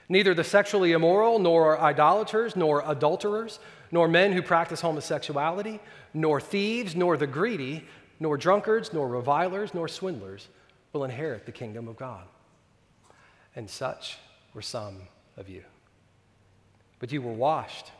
Neither 0.09 0.35
the 0.35 0.45
sexually 0.45 0.93
immoral, 0.93 1.39
nor 1.39 1.81
idolaters, 1.81 2.57
nor 2.57 2.83
adulterers, 2.87 3.59
nor 3.91 4.09
men 4.09 4.33
who 4.33 4.43
practice 4.43 4.81
homosexuality, 4.81 5.81
nor 6.13 6.41
thieves, 6.41 6.95
nor 6.95 7.17
the 7.17 7.27
greedy, 7.27 7.85
nor 8.21 8.37
drunkards, 8.37 8.93
nor 8.93 9.09
revilers, 9.09 9.75
nor 9.75 9.89
swindlers 9.89 10.49
will 10.93 11.05
inherit 11.05 11.47
the 11.47 11.53
kingdom 11.53 11.89
of 11.89 11.97
God. 11.97 12.25
And 13.57 13.69
such 13.69 14.19
were 14.55 14.63
some 14.63 15.03
of 15.37 15.49
you. 15.49 15.63
But 16.99 17.13
you 17.13 17.23
were 17.23 17.33
washed, 17.33 17.91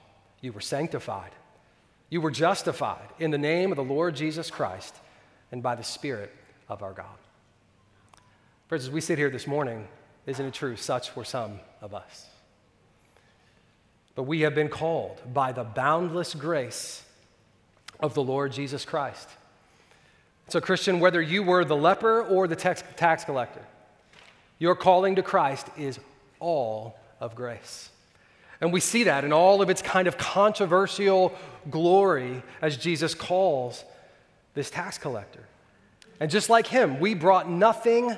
you 0.41 0.53
were 0.53 0.61
sanctified 0.61 1.33
you 2.13 2.21
were 2.21 2.31
justified 2.31 3.09
in 3.19 3.31
the 3.31 3.39
name 3.39 3.73
of 3.73 3.77
the 3.77 3.83
Lord 3.83 4.15
Jesus 4.15 4.51
Christ 4.51 4.95
and 5.51 5.63
by 5.63 5.75
the 5.75 5.83
Spirit 5.83 6.31
of 6.69 6.83
our 6.83 6.93
God. 6.93 7.07
Friends, 8.69 8.85
as 8.85 8.91
we 8.91 9.01
sit 9.01 9.17
here 9.17 9.31
this 9.31 9.47
morning, 9.47 9.89
isn't 10.27 10.45
it 10.45 10.55
true? 10.55 10.77
Such 10.77 11.15
were 11.17 11.25
some 11.25 11.61
of 11.81 11.95
us. 11.95 12.27
But 14.15 14.25
we 14.25 14.41
have 14.41 14.55
been 14.55 14.69
called 14.69 15.21
by 15.33 15.53
the 15.53 15.65
boundless 15.65 16.35
grace 16.35 17.05
of 18.01 18.15
the 18.15 18.23
Lord 18.23 18.53
Jesus 18.53 18.85
Christ. 18.85 19.29
So, 20.49 20.61
Christian, 20.61 21.01
whether 21.01 21.23
you 21.23 21.43
were 21.43 21.65
the 21.65 21.77
leper 21.77 22.23
or 22.23 22.47
the 22.47 22.57
tax, 22.57 22.83
tax 22.97 23.25
collector, 23.25 23.63
your 24.59 24.75
calling 24.75 25.17
to 25.17 25.23
Christ 25.23 25.67
is 25.79 25.99
all 26.41 26.99
of 27.21 27.35
grace. 27.35 27.89
And 28.61 28.73
we 28.73 28.81
see 28.81 29.05
that 29.05 29.25
in 29.25 29.33
all 29.33 29.61
of 29.61 29.71
its 29.71 29.83
kind 29.83 30.07
of 30.07 30.17
controversial 30.17 31.35
glory 31.71 32.43
as 32.61 32.77
Jesus 32.77 33.15
calls 33.15 33.85
this 34.55 34.71
tax 34.71 34.99
collector. 34.99 35.45
And 36.21 36.31
just 36.31 36.49
like 36.49 36.69
him, 36.69 37.01
we 37.01 37.15
brought 37.15 37.51
nothing 37.51 38.17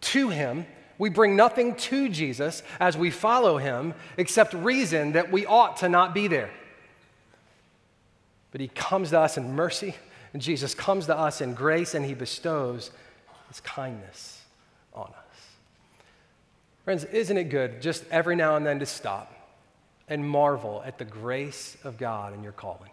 to 0.00 0.28
him. 0.30 0.66
We 0.98 1.10
bring 1.10 1.36
nothing 1.36 1.76
to 1.76 2.08
Jesus 2.08 2.62
as 2.80 2.96
we 2.96 3.10
follow 3.10 3.58
him 3.58 3.94
except 4.16 4.52
reason 4.52 5.12
that 5.12 5.30
we 5.30 5.46
ought 5.46 5.78
to 5.78 5.88
not 5.88 6.12
be 6.12 6.26
there. 6.26 6.50
But 8.50 8.60
he 8.60 8.68
comes 8.68 9.10
to 9.10 9.20
us 9.20 9.36
in 9.36 9.54
mercy, 9.54 9.94
and 10.32 10.42
Jesus 10.42 10.74
comes 10.74 11.06
to 11.06 11.16
us 11.16 11.40
in 11.40 11.54
grace, 11.54 11.94
and 11.94 12.04
he 12.04 12.14
bestows 12.14 12.90
his 13.48 13.60
kindness 13.60 14.42
on 14.92 15.06
us. 15.06 15.38
Friends, 16.84 17.04
isn't 17.04 17.36
it 17.36 17.44
good 17.44 17.80
just 17.80 18.04
every 18.10 18.34
now 18.34 18.56
and 18.56 18.66
then 18.66 18.78
to 18.80 18.86
stop 18.86 19.38
and 20.08 20.28
marvel 20.28 20.82
at 20.84 20.98
the 20.98 21.04
grace 21.04 21.76
of 21.84 21.98
God 21.98 22.34
in 22.34 22.42
your 22.42 22.52
calling. 22.52 22.90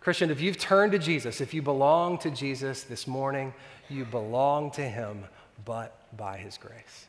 Christian, 0.00 0.30
if 0.30 0.40
you've 0.40 0.58
turned 0.58 0.92
to 0.92 0.98
Jesus, 0.98 1.40
if 1.40 1.52
you 1.52 1.60
belong 1.60 2.18
to 2.18 2.30
Jesus 2.30 2.84
this 2.84 3.06
morning, 3.06 3.52
you 3.88 4.04
belong 4.04 4.70
to 4.72 4.82
Him, 4.82 5.24
but 5.64 5.97
by 6.16 6.38
His 6.38 6.58
grace. 6.58 7.06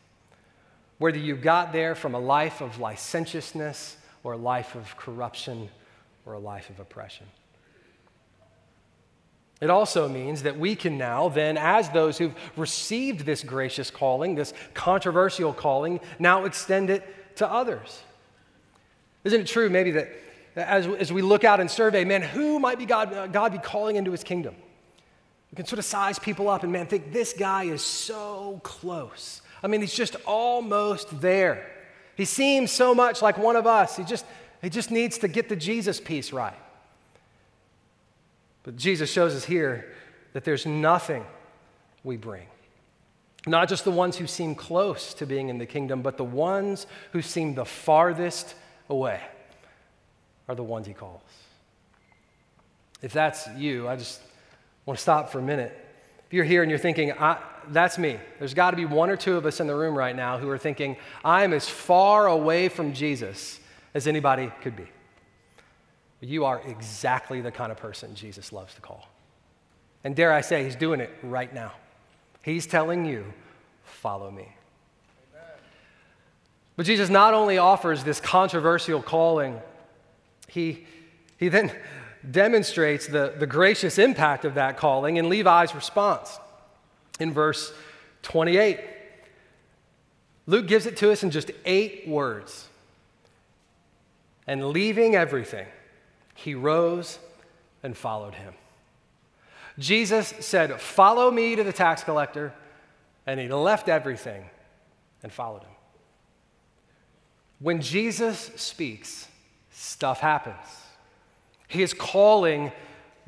Whether 0.98 1.20
you 1.20 1.36
got 1.36 1.72
there 1.72 1.96
from 1.96 2.13
a 2.13 2.20
life 2.20 2.62
of 2.62 2.79
licentiousness 2.79 3.98
or 4.24 4.34
a 4.34 4.38
life 4.38 4.75
of 4.75 4.98
corruption 4.98 5.70
or 6.25 6.34
a 6.34 6.39
life 6.39 6.70
of 6.70 6.79
oppression. 6.79 7.25
It 9.62 9.70
also 9.70 10.08
means 10.08 10.44
that 10.44 10.58
we 10.58 10.75
can 10.75 10.98
now, 10.98 11.27
then, 11.27 11.58
as 11.58 11.89
those 11.89 12.18
who've 12.18 12.36
received 12.56 13.25
this 13.25 13.44
gracious 13.44 13.91
calling, 13.91 14.36
this 14.36 14.53
controversial 14.74 15.53
calling, 15.53 16.00
now 16.18 16.46
extend 16.46 16.89
it 16.89 17.36
to 17.38 17.50
others. 17.50 18.01
Isn't 19.25 19.41
it 19.41 19.48
true, 19.48 19.70
maybe, 19.70 19.91
that 19.91 20.10
as, 20.56 20.88
as 20.88 21.12
we 21.12 21.22
look 21.22 21.44
out 21.44 21.60
and 21.60 21.70
survey, 21.70 22.06
man, 22.06 22.22
who 22.22 22.60
might 22.60 22.79
be 22.79 22.86
God, 22.86 23.13
uh, 23.13 23.27
God 23.27 23.51
be 23.51 23.58
calling 23.58 23.98
into 23.98 24.12
his 24.12 24.24
kingdom? 24.24 24.56
You 25.51 25.56
can 25.56 25.65
sort 25.65 25.79
of 25.79 25.86
size 25.86 26.20
people 26.20 26.50
up 26.50 26.63
and, 26.63 26.72
man, 26.72 26.86
think 26.86 27.12
this 27.12 27.34
guy 27.34 27.63
is 27.63 27.84
so 27.84 28.60
close. 28.63 29.41
I 29.63 29.68
mean, 29.68 29.82
he's 29.82 29.94
just 29.94 30.15
almost 30.25 31.22
there. 31.22 31.70
He 32.15 32.25
seems 32.25 32.72
so 32.72 32.94
much 32.94 33.22
like 33.22 33.38
one 33.38 33.56
of 33.56 33.65
us. 33.65 33.96
He 33.96 34.03
just, 34.03 34.25
he 34.62 34.70
just 34.70 34.91
needs 34.91 35.18
to 35.20 35.27
get 35.27 35.50
the 35.50 35.56
Jesus 35.56 36.00
piece 36.00 36.32
right. 36.32 36.58
But 38.63 38.75
Jesus 38.75 39.10
shows 39.10 39.34
us 39.36 39.46
here 39.46 39.91
that 40.34 40.44
there's 40.44 40.65
nothing 40.65 41.25
we 42.03 42.18
bring. 42.18 42.46
Not 43.48 43.70
just 43.70 43.86
the 43.86 43.91
ones 43.91 44.18
who 44.18 44.27
seem 44.27 44.53
close 44.53 45.13
to 45.15 45.25
being 45.25 45.50
in 45.50 45.58
the 45.58 45.65
kingdom, 45.65 46.01
but 46.01 46.18
the 46.18 46.25
ones 46.25 46.86
who 47.13 47.22
seem 47.22 47.56
the 47.56 47.65
farthest 47.65 48.53
away 48.89 49.22
are 50.48 50.56
the 50.56 50.63
ones 50.63 50.88
he 50.88 50.94
calls. 50.94 51.22
If 53.01 53.13
that's 53.13 53.48
you, 53.58 53.88
I 53.88 53.96
just 53.96 54.20
want 54.89 54.98
to 54.98 55.03
stop 55.03 55.29
for 55.29 55.38
a 55.38 55.43
minute. 55.43 55.72
If 56.25 56.34
you're 56.34 56.46
here 56.46 56.63
and 56.63 56.69
you're 56.69 56.79
thinking, 56.79 57.13
that's 57.67 58.00
me, 58.00 58.17
there's 58.39 58.55
got 58.55 58.72
to 58.72 58.77
be 58.77 58.86
one 58.86 59.12
or 59.12 59.15
two 59.15 59.38
of 59.38 59.46
us 59.46 59.60
in 59.60 59.67
the 59.67 59.75
room 59.75 59.96
right 59.96 60.15
now 60.15 60.39
who 60.39 60.50
are 60.50 60.58
thinking, 60.58 60.98
I'm 61.24 61.53
as 61.53 61.69
far 61.69 62.25
away 62.25 62.69
from 62.69 62.93
Jesus 62.93 63.60
as 63.93 64.08
anybody 64.08 64.51
could 64.62 64.75
be. 64.75 64.88
You 66.22 66.46
are 66.46 66.62
exactly 66.67 67.39
the 67.39 67.51
kind 67.51 67.72
of 67.72 67.77
person 67.77 68.15
Jesus 68.15 68.51
loves 68.51 68.74
to 68.74 68.81
call. 68.81 69.08
And 70.03 70.15
dare 70.15 70.34
I 70.34 70.41
say, 70.41 70.63
he's 70.63 70.75
doing 70.75 71.01
it 71.01 71.12
right 71.22 71.53
now. 71.53 71.74
He's 72.41 72.65
telling 72.65 73.05
you, 73.05 73.31
follow 73.84 74.31
me. 74.31 74.55
But 76.75 76.88
Jesus 76.88 77.10
not 77.10 77.36
only 77.36 77.60
offers 77.60 78.03
this 78.03 78.19
controversial 78.19 79.03
calling, 79.03 79.62
he, 80.48 80.88
he 81.38 81.50
then 81.50 81.72
demonstrates 82.30 83.08
the, 83.08 83.34
the 83.38 83.48
gracious 83.48 83.98
impact 83.98 84.46
of 84.46 84.56
that 84.56 84.78
calling 84.78 85.18
in 85.18 85.30
Levi's 85.30 85.74
response 85.74 86.40
in 87.20 87.32
verse 87.32 87.74
28. 88.24 88.80
Luke 90.48 90.68
gives 90.68 90.86
it 90.86 90.98
to 90.98 91.12
us 91.12 91.24
in 91.24 91.32
just 91.32 91.52
eight 91.66 92.08
words. 92.08 92.68
And 94.48 94.70
leaving 94.70 95.16
everything, 95.16 95.68
he 96.34 96.56
rose 96.56 97.20
and 97.84 97.96
followed 97.96 98.34
him. 98.34 98.54
Jesus 99.78 100.34
said, 100.40 100.82
Follow 100.82 101.30
me 101.30 101.56
to 101.56 101.64
the 101.64 101.72
tax 101.72 102.04
collector, 102.04 102.54
and 103.28 103.40
he 103.40 103.48
left 103.48 103.88
everything 103.88 104.44
and 105.22 105.32
followed 105.32 105.62
him. 105.62 105.72
When 107.60 107.82
Jesus 107.82 108.52
speaks, 108.56 109.28
stuff 109.72 110.20
happens. 110.20 110.56
His 111.70 111.94
calling 111.94 112.74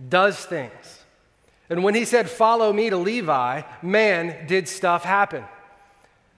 does 0.10 0.44
things. 0.46 1.06
And 1.70 1.84
when 1.84 1.96
he 1.96 2.04
said, 2.04 2.30
Follow 2.30 2.74
me 2.74 2.90
to 2.90 2.98
Levi, 2.98 3.62
man, 3.82 4.48
did 4.48 4.68
stuff 4.68 5.06
happen. 5.06 5.46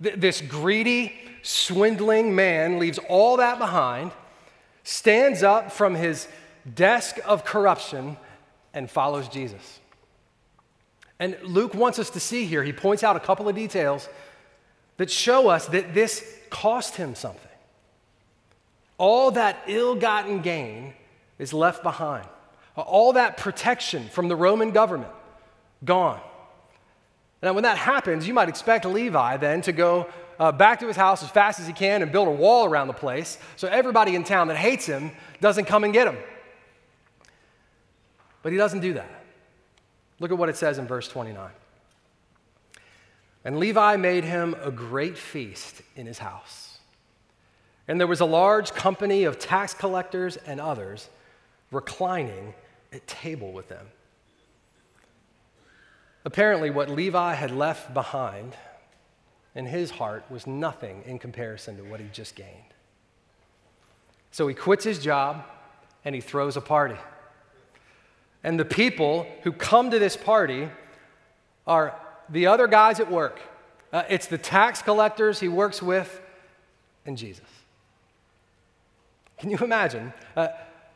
Th- 0.02 0.16
this 0.16 0.42
greedy, 0.42 1.18
swindling 1.42 2.36
man 2.36 2.78
leaves 2.78 3.00
all 3.10 3.38
that 3.38 3.58
behind, 3.58 4.12
stands 4.84 5.42
up 5.42 5.72
from 5.72 5.96
his 5.96 6.28
desk 6.76 7.18
of 7.26 7.46
corruption, 7.46 8.18
and 8.74 8.92
follows 8.92 9.28
Jesus. 9.30 9.80
And 11.20 11.38
Luke 11.42 11.74
wants 11.74 12.00
us 12.00 12.10
to 12.12 12.20
see 12.20 12.46
here, 12.46 12.64
he 12.64 12.74
points 12.74 13.04
out 13.04 13.16
a 13.16 13.20
couple 13.20 13.48
of 13.48 13.56
details 13.56 14.10
that 14.98 15.10
show 15.10 15.48
us 15.48 15.68
that 15.68 15.94
this 15.94 16.38
cost 16.50 16.98
him 16.98 17.16
something 17.16 17.50
all 18.98 19.32
that 19.32 19.58
ill 19.68 19.96
gotten 19.96 20.42
gain 20.42 20.94
is 21.44 21.54
left 21.54 21.84
behind. 21.84 22.26
All 22.76 23.14
that 23.14 23.38
protection 23.38 24.08
from 24.08 24.30
the 24.30 24.36
Roman 24.36 24.72
government, 24.72 25.12
gone. 25.84 26.22
Now, 27.44 27.54
when 27.54 27.64
that 27.64 27.78
happens, 27.78 28.26
you 28.26 28.34
might 28.34 28.48
expect 28.48 28.86
Levi 28.86 29.38
then 29.38 29.62
to 29.64 29.74
go 29.74 30.10
uh, 30.40 30.54
back 30.54 30.80
to 30.80 30.88
his 30.88 30.96
house 30.96 31.22
as 31.22 31.30
fast 31.30 31.60
as 31.60 31.68
he 31.68 31.74
can 31.74 32.02
and 32.02 32.12
build 32.12 32.30
a 32.30 32.32
wall 32.32 32.66
around 32.66 32.88
the 32.88 32.94
place 32.94 33.38
so 33.58 33.68
everybody 33.68 34.16
in 34.16 34.24
town 34.24 34.48
that 34.48 34.56
hates 34.56 34.86
him 34.86 35.12
doesn't 35.42 35.66
come 35.66 35.84
and 35.84 35.94
get 35.94 36.08
him. 36.08 36.18
But 38.42 38.54
he 38.54 38.58
doesn't 38.58 38.80
do 38.80 38.94
that. 38.94 39.24
Look 40.20 40.32
at 40.32 40.38
what 40.38 40.50
it 40.50 40.56
says 40.56 40.80
in 40.80 40.88
verse 40.88 41.10
29. 41.10 41.50
And 43.44 43.60
Levi 43.60 43.98
made 43.98 44.24
him 44.24 44.56
a 44.64 44.72
great 44.72 45.18
feast 45.18 45.82
in 45.98 46.06
his 46.06 46.20
house. 46.20 46.78
And 47.90 48.00
there 48.00 48.08
was 48.08 48.22
a 48.22 48.26
large 48.26 48.72
company 48.72 49.26
of 49.26 49.38
tax 49.38 49.74
collectors 49.74 50.38
and 50.38 50.62
others 50.62 51.10
reclining 51.74 52.53
at 52.92 53.06
table 53.08 53.51
with 53.51 53.70
them. 53.70 53.88
Apparently, 56.25 56.70
what 56.70 56.89
Levi 56.89 57.34
had 57.34 57.51
left 57.51 57.94
behind 57.94 58.56
in 59.56 59.65
his 59.65 59.92
heart 59.92 60.24
was 60.30 60.48
nothing 60.48 61.03
in 61.06 61.20
comparison 61.20 61.77
to 61.77 61.84
what 61.84 62.00
he 62.00 62.08
just 62.12 62.36
gained. 62.36 62.74
So 64.32 64.48
he 64.48 64.56
quits 64.56 64.84
his 64.84 65.00
job 65.00 65.44
and 66.06 66.15
he 66.15 66.22
throws 66.22 66.58
a 66.58 66.62
party. 66.62 66.98
And 68.44 68.60
the 68.60 68.65
people 68.65 69.27
who 69.44 69.51
come 69.51 69.92
to 69.92 70.00
this 70.00 70.18
party 70.18 70.70
are 71.68 71.96
the 72.30 72.48
other 72.48 72.68
guys 72.68 73.00
at 73.00 73.12
work. 73.12 73.39
Uh, 73.92 74.03
it's 74.10 74.27
the 74.27 74.38
tax 74.38 74.82
collectors 74.82 75.39
he 75.39 75.48
works 75.48 75.82
with 75.82 76.22
and 77.06 77.18
Jesus. 77.18 77.46
Can 79.38 79.50
you 79.50 79.58
imagine? 79.58 80.13
Uh, 80.36 80.48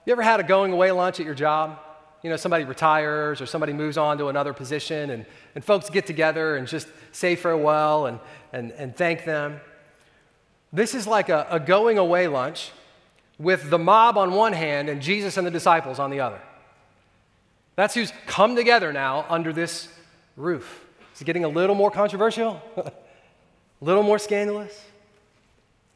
you 0.07 0.13
ever 0.13 0.21
had 0.21 0.39
a 0.39 0.43
going 0.43 0.71
away 0.71 0.89
lunch 0.91 1.19
at 1.19 1.25
your 1.25 1.35
job? 1.35 1.79
You 2.23 2.29
know, 2.29 2.37
somebody 2.37 2.63
retires 2.63 3.41
or 3.41 3.45
somebody 3.45 3.73
moves 3.73 3.97
on 3.97 4.17
to 4.19 4.29
another 4.29 4.53
position, 4.53 5.09
and, 5.09 5.25
and 5.53 5.65
folks 5.65 5.89
get 5.89 6.07
together 6.07 6.55
and 6.55 6.65
just 6.65 6.87
say 7.11 7.35
farewell 7.35 8.05
and, 8.05 8.19
and, 8.53 8.71
and 8.71 8.95
thank 8.95 9.25
them. 9.25 9.59
This 10.71 10.95
is 10.95 11.07
like 11.07 11.27
a, 11.27 11.45
a 11.49 11.59
going 11.59 11.97
away 11.97 12.27
lunch 12.27 12.71
with 13.37 13.69
the 13.69 13.77
mob 13.77 14.17
on 14.17 14.31
one 14.31 14.53
hand 14.53 14.87
and 14.87 15.01
Jesus 15.01 15.35
and 15.35 15.45
the 15.45 15.51
disciples 15.51 15.99
on 15.99 16.09
the 16.09 16.21
other. 16.21 16.39
That's 17.75 17.93
who's 17.93 18.13
come 18.27 18.55
together 18.55 18.93
now 18.93 19.25
under 19.27 19.51
this 19.51 19.89
roof. 20.37 20.85
Is 21.15 21.21
it 21.21 21.25
getting 21.25 21.43
a 21.43 21.49
little 21.49 21.75
more 21.75 21.91
controversial? 21.91 22.61
a 22.77 22.91
little 23.81 24.03
more 24.03 24.19
scandalous? 24.19 24.85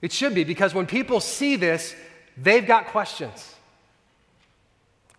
It 0.01 0.11
should 0.11 0.35
be 0.35 0.43
because 0.43 0.73
when 0.73 0.85
people 0.85 1.21
see 1.21 1.55
this, 1.55 1.95
they've 2.35 2.67
got 2.67 2.87
questions. 2.87 3.50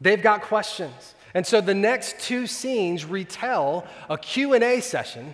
They've 0.03 0.21
got 0.21 0.43
questions. 0.43 1.15
And 1.33 1.47
so 1.47 1.61
the 1.61 1.75
next 1.75 2.19
two 2.19 2.47
scenes 2.47 3.05
retell 3.05 3.87
a 4.11 4.19
Q&A 4.19 4.81
session 4.81 5.33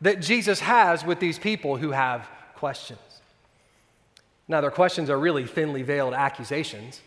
that 0.00 0.20
Jesus 0.20 0.60
has 0.60 1.04
with 1.04 1.20
these 1.20 1.38
people 1.38 1.76
who 1.76 1.92
have 1.92 2.28
questions. 2.56 2.98
Now 4.48 4.60
their 4.60 4.72
questions 4.72 5.08
are 5.10 5.18
really 5.18 5.46
thinly 5.46 5.82
veiled 5.82 6.12
accusations, 6.12 7.00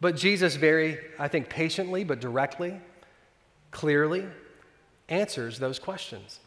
but 0.00 0.16
Jesus 0.16 0.56
very 0.56 0.98
I 1.18 1.28
think 1.28 1.48
patiently 1.48 2.02
but 2.02 2.20
directly, 2.20 2.80
clearly 3.70 4.26
answers 5.08 5.58
those 5.60 5.78
questions. 5.78 6.40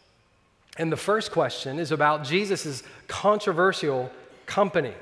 And 0.78 0.92
the 0.92 0.98
first 0.98 1.32
question 1.32 1.80
is 1.80 1.92
about 1.92 2.26
Jesus' 2.26 2.84
controversial 3.08 4.12
company. 4.46 4.94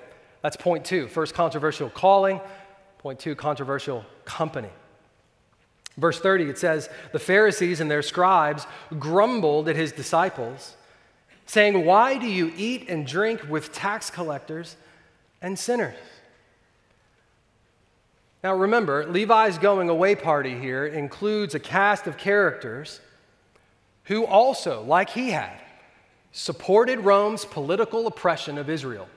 That's 0.41 0.55
point 0.55 0.85
two. 0.85 1.07
First, 1.07 1.33
controversial 1.33 1.89
calling. 1.89 2.39
Point 3.05 3.19
two, 3.19 3.35
controversial 3.35 4.03
company. 4.25 4.71
Verse 5.95 6.19
30, 6.19 6.45
it 6.45 6.57
says, 6.57 6.89
The 7.11 7.19
Pharisees 7.19 7.79
and 7.79 7.91
their 7.91 8.01
scribes 8.01 8.65
grumbled 8.97 9.69
at 9.69 9.75
his 9.75 9.91
disciples, 9.91 10.75
saying, 11.45 11.85
Why 11.85 12.17
do 12.17 12.25
you 12.25 12.51
eat 12.57 12.89
and 12.89 13.05
drink 13.05 13.47
with 13.47 13.71
tax 13.71 14.09
collectors 14.09 14.75
and 15.39 15.59
sinners? 15.59 15.93
Now 18.43 18.55
remember, 18.55 19.05
Levi's 19.05 19.59
going 19.59 19.89
away 19.89 20.15
party 20.15 20.57
here 20.57 20.87
includes 20.87 21.53
a 21.53 21.59
cast 21.59 22.07
of 22.07 22.17
characters 22.17 23.01
who 24.05 24.25
also, 24.25 24.81
like 24.81 25.11
he 25.11 25.29
had, 25.29 25.61
supported 26.31 27.01
Rome's 27.01 27.45
political 27.45 28.07
oppression 28.07 28.57
of 28.57 28.67
Israel. 28.67 29.07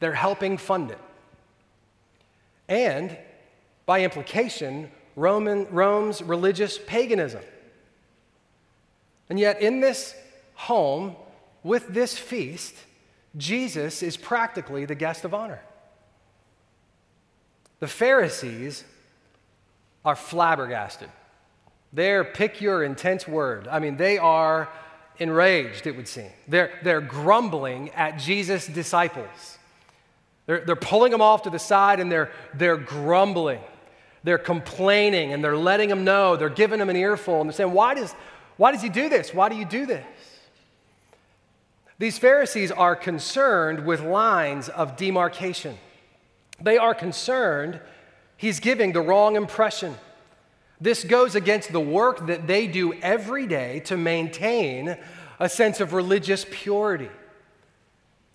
They're 0.00 0.14
helping 0.14 0.56
fund 0.56 0.92
it. 0.92 0.98
And 2.70 3.18
by 3.86 4.02
implication, 4.02 4.90
Roman, 5.16 5.66
Rome's 5.70 6.22
religious 6.22 6.78
paganism. 6.78 7.42
And 9.28 9.38
yet, 9.38 9.60
in 9.60 9.80
this 9.80 10.14
home, 10.54 11.16
with 11.62 11.88
this 11.88 12.16
feast, 12.16 12.74
Jesus 13.36 14.02
is 14.02 14.16
practically 14.16 14.84
the 14.84 14.94
guest 14.94 15.24
of 15.24 15.34
honor. 15.34 15.60
The 17.80 17.88
Pharisees 17.88 18.84
are 20.04 20.16
flabbergasted. 20.16 21.08
They're, 21.92 22.24
pick 22.24 22.60
your 22.60 22.82
intense 22.84 23.26
word. 23.26 23.68
I 23.68 23.78
mean, 23.78 23.96
they 23.96 24.18
are 24.18 24.68
enraged, 25.18 25.86
it 25.86 25.96
would 25.96 26.08
seem. 26.08 26.30
They're, 26.48 26.78
they're 26.82 27.00
grumbling 27.00 27.90
at 27.90 28.18
Jesus' 28.18 28.66
disciples. 28.66 29.58
They're, 30.46 30.64
they're 30.64 30.76
pulling 30.76 31.12
them 31.12 31.22
off 31.22 31.42
to 31.42 31.50
the 31.50 31.58
side 31.58 32.00
and 32.00 32.10
they're, 32.10 32.30
they're 32.54 32.76
grumbling. 32.76 33.60
They're 34.24 34.38
complaining 34.38 35.34
and 35.34 35.44
they're 35.44 35.56
letting 35.56 35.90
them 35.90 36.02
know. 36.02 36.36
They're 36.36 36.48
giving 36.48 36.78
them 36.78 36.88
an 36.88 36.96
earful 36.96 37.40
and 37.40 37.48
they're 37.48 37.54
saying, 37.54 37.72
why 37.72 37.94
does, 37.94 38.12
why 38.56 38.72
does 38.72 38.82
he 38.82 38.88
do 38.88 39.08
this? 39.10 39.32
Why 39.34 39.50
do 39.50 39.54
you 39.54 39.66
do 39.66 39.84
this? 39.84 40.04
These 41.98 42.18
Pharisees 42.18 42.72
are 42.72 42.96
concerned 42.96 43.86
with 43.86 44.00
lines 44.00 44.68
of 44.70 44.96
demarcation. 44.96 45.78
They 46.60 46.78
are 46.78 46.94
concerned 46.94 47.80
he's 48.36 48.60
giving 48.60 48.92
the 48.92 49.00
wrong 49.00 49.36
impression. 49.36 49.94
This 50.80 51.04
goes 51.04 51.34
against 51.34 51.70
the 51.70 51.80
work 51.80 52.26
that 52.26 52.46
they 52.46 52.66
do 52.66 52.94
every 52.94 53.46
day 53.46 53.80
to 53.80 53.96
maintain 53.96 54.96
a 55.38 55.48
sense 55.48 55.80
of 55.80 55.92
religious 55.92 56.46
purity. 56.50 57.10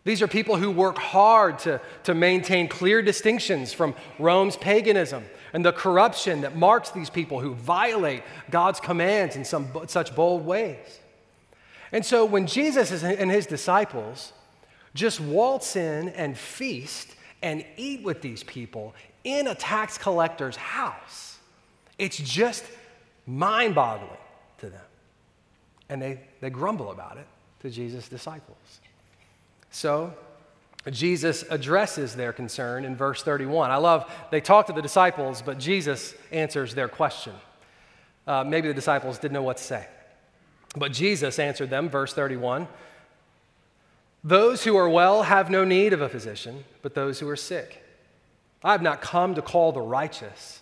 These 0.03 0.21
are 0.21 0.27
people 0.27 0.55
who 0.55 0.71
work 0.71 0.97
hard 0.97 1.59
to, 1.59 1.81
to 2.03 2.13
maintain 2.13 2.67
clear 2.67 3.01
distinctions 3.01 3.73
from 3.73 3.93
Rome's 4.17 4.55
paganism 4.55 5.25
and 5.53 5.65
the 5.65 5.71
corruption 5.71 6.41
that 6.41 6.55
marks 6.55 6.91
these 6.91 7.09
people 7.09 7.39
who 7.39 7.53
violate 7.53 8.23
God's 8.49 8.79
commands 8.79 9.35
in 9.35 9.45
some, 9.45 9.67
such 9.87 10.15
bold 10.15 10.45
ways. 10.45 10.99
And 11.91 12.05
so 12.05 12.25
when 12.25 12.45
Jesus 12.45 13.03
and 13.03 13.31
his 13.31 13.47
disciples 13.47 14.33
just 14.93 15.19
waltz 15.19 15.75
in 15.75 16.09
and 16.09 16.37
feast 16.37 17.15
and 17.41 17.65
eat 17.77 18.03
with 18.03 18.21
these 18.21 18.43
people 18.43 18.93
in 19.23 19.47
a 19.47 19.55
tax 19.55 19.97
collector's 19.97 20.55
house, 20.55 21.39
it's 21.97 22.17
just 22.17 22.63
mind 23.25 23.75
boggling 23.75 24.09
to 24.59 24.69
them. 24.69 24.81
And 25.89 26.01
they, 26.01 26.21
they 26.41 26.49
grumble 26.49 26.91
about 26.91 27.17
it 27.17 27.27
to 27.61 27.69
Jesus' 27.69 28.07
disciples. 28.07 28.79
So, 29.71 30.13
Jesus 30.91 31.43
addresses 31.49 32.15
their 32.15 32.31
concern 32.31 32.85
in 32.85 32.95
verse 32.95 33.21
31. 33.21 33.69
I 33.69 33.75
love, 33.75 34.09
they 34.31 34.41
talk 34.41 34.67
to 34.67 34.73
the 34.73 34.81
disciples, 34.81 35.41
but 35.41 35.59
Jesus 35.59 36.15
answers 36.31 36.73
their 36.73 36.87
question. 36.87 37.33
Uh, 38.25 38.43
maybe 38.43 38.67
the 38.67 38.73
disciples 38.73 39.19
didn't 39.19 39.33
know 39.33 39.43
what 39.43 39.57
to 39.57 39.63
say. 39.63 39.87
But 40.75 40.93
Jesus 40.93 41.39
answered 41.39 41.69
them, 41.69 41.89
verse 41.89 42.13
31 42.13 42.67
Those 44.23 44.63
who 44.63 44.77
are 44.77 44.89
well 44.89 45.23
have 45.23 45.49
no 45.49 45.63
need 45.63 45.93
of 45.93 46.01
a 46.01 46.09
physician, 46.09 46.63
but 46.81 46.95
those 46.95 47.19
who 47.19 47.27
are 47.27 47.35
sick. 47.35 47.83
I 48.63 48.71
have 48.71 48.81
not 48.81 49.01
come 49.01 49.35
to 49.35 49.41
call 49.41 49.71
the 49.71 49.81
righteous 49.81 50.61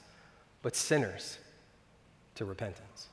but 0.62 0.75
sinners 0.75 1.38
to 2.36 2.45
repentance. 2.45 3.08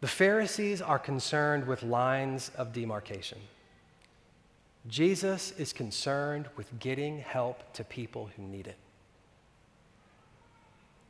The 0.00 0.08
Pharisees 0.08 0.82
are 0.82 0.98
concerned 0.98 1.66
with 1.66 1.82
lines 1.82 2.50
of 2.56 2.72
demarcation. 2.72 3.38
Jesus 4.88 5.52
is 5.58 5.72
concerned 5.72 6.48
with 6.56 6.78
getting 6.78 7.18
help 7.18 7.72
to 7.74 7.84
people 7.84 8.30
who 8.36 8.42
need 8.42 8.66
it. 8.66 8.76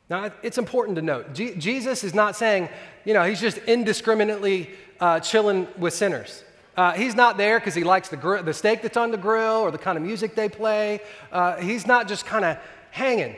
Now, 0.09 0.31
it's 0.43 0.57
important 0.57 0.95
to 0.97 1.01
note 1.01 1.33
G- 1.33 1.55
Jesus 1.55 2.03
is 2.03 2.13
not 2.13 2.35
saying, 2.35 2.69
you 3.05 3.13
know, 3.13 3.23
he's 3.23 3.41
just 3.41 3.57
indiscriminately 3.57 4.69
uh, 4.99 5.19
chilling 5.19 5.67
with 5.77 5.93
sinners. 5.93 6.43
Uh, 6.75 6.91
he's 6.93 7.15
not 7.15 7.37
there 7.37 7.59
because 7.59 7.75
he 7.75 7.83
likes 7.83 8.09
the, 8.09 8.17
gr- 8.17 8.39
the 8.39 8.53
steak 8.53 8.81
that's 8.81 8.97
on 8.97 9.11
the 9.11 9.17
grill 9.17 9.57
or 9.57 9.71
the 9.71 9.77
kind 9.77 9.97
of 9.97 10.03
music 10.03 10.35
they 10.35 10.49
play. 10.49 10.99
Uh, 11.31 11.55
he's 11.57 11.85
not 11.85 12.07
just 12.07 12.25
kind 12.25 12.45
of 12.45 12.57
hanging. 12.91 13.35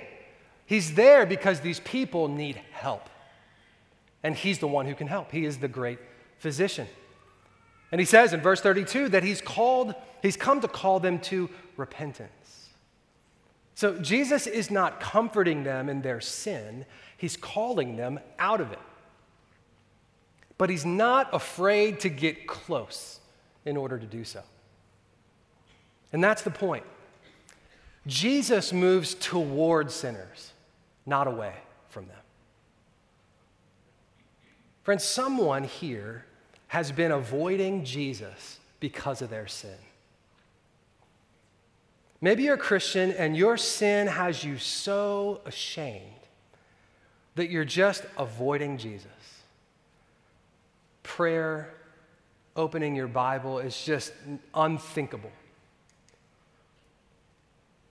He's 0.65 0.95
there 0.95 1.25
because 1.25 1.59
these 1.59 1.79
people 1.81 2.27
need 2.27 2.59
help. 2.71 3.09
And 4.23 4.35
he's 4.35 4.59
the 4.59 4.67
one 4.67 4.85
who 4.85 4.95
can 4.95 5.07
help. 5.07 5.31
He 5.31 5.45
is 5.45 5.59
the 5.59 5.67
great 5.67 5.99
physician. 6.39 6.87
And 7.91 8.01
he 8.01 8.05
says 8.05 8.33
in 8.33 8.41
verse 8.41 8.61
32 8.61 9.09
that 9.09 9.23
he's 9.23 9.41
called, 9.41 9.95
he's 10.21 10.37
come 10.37 10.59
to 10.61 10.67
call 10.67 10.99
them 10.99 11.19
to 11.19 11.49
repentance. 11.77 12.69
So 13.75 13.99
Jesus 13.99 14.47
is 14.47 14.71
not 14.71 14.99
comforting 14.99 15.63
them 15.63 15.89
in 15.89 16.01
their 16.01 16.21
sin, 16.21 16.85
he's 17.17 17.37
calling 17.37 17.97
them 17.97 18.19
out 18.39 18.61
of 18.61 18.71
it. 18.71 18.79
but 20.57 20.69
he's 20.69 20.85
not 20.85 21.33
afraid 21.33 21.99
to 22.01 22.09
get 22.09 22.47
close 22.47 23.19
in 23.65 23.75
order 23.77 23.97
to 23.97 24.05
do 24.05 24.23
so. 24.23 24.41
And 26.13 26.23
that's 26.23 26.43
the 26.43 26.51
point. 26.51 26.85
Jesus 28.07 28.71
moves 28.71 29.15
toward 29.15 29.91
sinners, 29.91 30.53
not 31.05 31.27
away 31.27 31.55
from 31.89 32.07
them. 32.07 32.17
Friends, 34.83 35.03
someone 35.03 35.63
here 35.63 36.25
has 36.67 36.91
been 36.91 37.11
avoiding 37.11 37.85
Jesus 37.85 38.59
because 38.79 39.21
of 39.21 39.29
their 39.29 39.47
sin. 39.47 39.77
Maybe 42.21 42.43
you're 42.43 42.55
a 42.55 42.57
Christian 42.57 43.11
and 43.11 43.35
your 43.35 43.57
sin 43.57 44.07
has 44.07 44.43
you 44.43 44.57
so 44.57 45.41
ashamed 45.45 46.01
that 47.35 47.49
you're 47.49 47.65
just 47.65 48.03
avoiding 48.17 48.77
Jesus. 48.77 49.07
Prayer, 51.03 51.73
opening 52.55 52.95
your 52.95 53.07
Bible 53.07 53.59
is 53.59 53.83
just 53.83 54.13
unthinkable. 54.53 55.31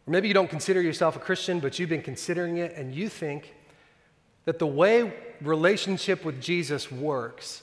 Or 0.07 0.11
maybe 0.11 0.29
you 0.29 0.35
don't 0.35 0.51
consider 0.51 0.83
yourself 0.83 1.17
a 1.17 1.21
Christian, 1.21 1.61
but 1.61 1.79
you've 1.79 1.89
been 1.89 2.03
considering 2.03 2.59
it 2.59 2.75
and 2.77 2.95
you 2.95 3.09
think 3.09 3.55
that 4.45 4.59
the 4.59 4.67
way 4.67 5.13
relationship 5.41 6.25
with 6.25 6.41
Jesus 6.41 6.91
works 6.91 7.63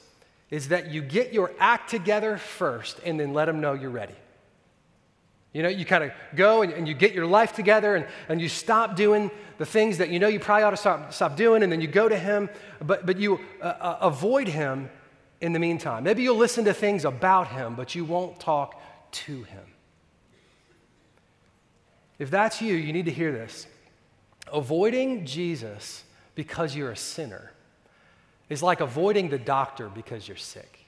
is 0.51 0.67
that 0.67 0.91
you 0.91 1.01
get 1.01 1.33
your 1.33 1.51
act 1.59 1.89
together 1.89 2.37
first 2.37 2.99
and 3.05 3.17
then 3.17 3.33
let 3.33 3.47
him 3.47 3.61
know 3.61 3.73
you're 3.73 3.89
ready. 3.89 4.13
You 5.53 5.63
know, 5.63 5.69
you 5.69 5.85
kind 5.85 6.03
of 6.03 6.11
go 6.35 6.61
and, 6.61 6.71
and, 6.71 6.87
you 6.87 6.93
get 6.93 7.13
your 7.13 7.25
life 7.25 7.53
together 7.53 7.95
and, 7.95 8.05
and 8.29 8.39
you 8.39 8.47
stop 8.47 8.95
doing 8.95 9.31
the 9.57 9.65
things 9.65 9.97
that 9.97 10.09
you 10.09 10.17
know 10.19 10.27
you 10.27 10.39
probably 10.39 10.63
ought 10.63 10.71
to 10.71 10.77
stop, 10.77 11.11
stop 11.13 11.35
doing, 11.35 11.61
and 11.63 11.71
then 11.71 11.81
you 11.81 11.87
go 11.87 12.07
to 12.07 12.17
Him, 12.17 12.49
but, 12.81 13.05
but 13.05 13.17
you 13.17 13.39
uh, 13.61 13.65
uh, 13.65 13.97
avoid 14.01 14.47
Him 14.47 14.89
in 15.41 15.51
the 15.51 15.59
meantime. 15.59 16.03
Maybe 16.03 16.23
you'll 16.23 16.37
listen 16.37 16.63
to 16.65 16.73
things 16.73 17.03
about 17.03 17.49
Him, 17.49 17.75
but 17.75 17.95
you 17.95 18.05
won't 18.05 18.39
talk 18.39 18.81
to 19.11 19.43
Him. 19.43 19.63
If 22.17 22.29
that's 22.29 22.61
you, 22.61 22.75
you 22.75 22.93
need 22.93 23.05
to 23.05 23.11
hear 23.11 23.31
this. 23.33 23.67
Avoiding 24.53 25.25
Jesus 25.25 26.03
because 26.35 26.75
you're 26.75 26.91
a 26.91 26.97
sinner 26.97 27.51
is 28.51 28.61
like 28.61 28.81
avoiding 28.81 29.29
the 29.29 29.37
doctor 29.39 29.87
because 29.87 30.27
you're 30.27 30.35
sick. 30.35 30.79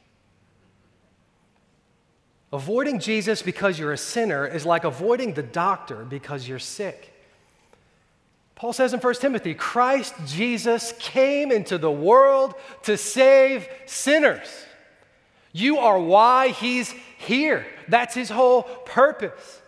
Avoiding 2.51 2.99
Jesus 2.99 3.41
because 3.41 3.79
you're 3.79 3.93
a 3.93 3.97
sinner 3.97 4.45
is 4.45 4.65
like 4.65 4.83
avoiding 4.83 5.33
the 5.33 5.43
doctor 5.43 6.03
because 6.03 6.45
you're 6.45 6.59
sick. 6.59 7.13
Paul 8.55 8.73
says 8.73 8.93
in 8.93 8.99
1 8.99 9.13
Timothy, 9.15 9.53
Christ 9.53 10.13
Jesus 10.25 10.93
came 10.99 11.53
into 11.53 11.77
the 11.77 11.89
world 11.89 12.53
to 12.83 12.97
save 12.97 13.65
sinners. 13.85 14.49
You 15.53 15.77
are 15.77 15.97
why 15.97 16.49
he's 16.49 16.93
here. 17.17 17.65
That's 17.87 18.13
his 18.13 18.29
whole 18.29 18.63
purpose. 18.63 19.61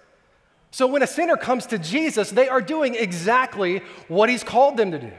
So 0.69 0.86
when 0.86 1.01
a 1.01 1.08
sinner 1.08 1.38
comes 1.38 1.65
to 1.67 1.79
Jesus, 1.79 2.29
they 2.29 2.49
are 2.49 2.62
doing 2.62 2.95
exactly 2.95 3.81
what 4.10 4.27
he's 4.27 4.43
called 4.43 4.75
them 4.75 4.91
to 4.91 4.99
do. 4.99 5.13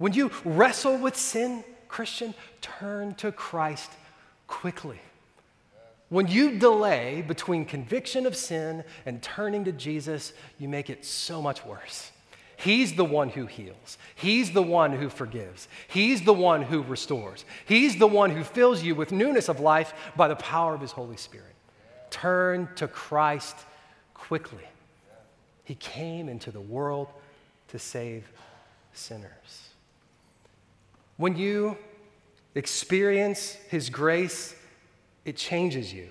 When 0.00 0.14
you 0.14 0.30
wrestle 0.46 0.96
with 0.96 1.14
sin, 1.14 1.62
Christian, 1.86 2.32
turn 2.62 3.14
to 3.16 3.30
Christ 3.30 3.90
quickly. 4.46 4.98
When 6.08 6.26
you 6.26 6.58
delay 6.58 7.22
between 7.28 7.66
conviction 7.66 8.24
of 8.24 8.34
sin 8.34 8.82
and 9.04 9.22
turning 9.22 9.66
to 9.66 9.72
Jesus, 9.72 10.32
you 10.58 10.70
make 10.70 10.88
it 10.88 11.04
so 11.04 11.42
much 11.42 11.66
worse. 11.66 12.12
He's 12.56 12.94
the 12.94 13.04
one 13.04 13.28
who 13.28 13.44
heals. 13.44 13.98
He's 14.14 14.52
the 14.52 14.62
one 14.62 14.92
who 14.92 15.10
forgives. 15.10 15.68
He's 15.86 16.22
the 16.22 16.32
one 16.32 16.62
who 16.62 16.82
restores. 16.82 17.44
He's 17.66 17.98
the 17.98 18.06
one 18.06 18.30
who 18.30 18.42
fills 18.42 18.82
you 18.82 18.94
with 18.94 19.12
newness 19.12 19.50
of 19.50 19.60
life 19.60 19.92
by 20.16 20.28
the 20.28 20.36
power 20.36 20.72
of 20.72 20.80
His 20.80 20.92
Holy 20.92 21.18
Spirit. 21.18 21.54
Turn 22.08 22.70
to 22.76 22.88
Christ 22.88 23.54
quickly. 24.14 24.64
He 25.64 25.74
came 25.74 26.26
into 26.30 26.50
the 26.50 26.58
world 26.58 27.08
to 27.68 27.78
save 27.78 28.26
sinners. 28.94 29.69
When 31.20 31.36
you 31.36 31.76
experience 32.54 33.58
His 33.68 33.90
grace, 33.90 34.56
it 35.26 35.36
changes 35.36 35.92
you. 35.92 36.08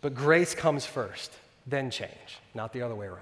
But 0.00 0.14
grace 0.14 0.54
comes 0.54 0.86
first, 0.86 1.34
then 1.66 1.90
change, 1.90 2.38
not 2.54 2.72
the 2.72 2.80
other 2.80 2.94
way 2.94 3.04
around. 3.04 3.20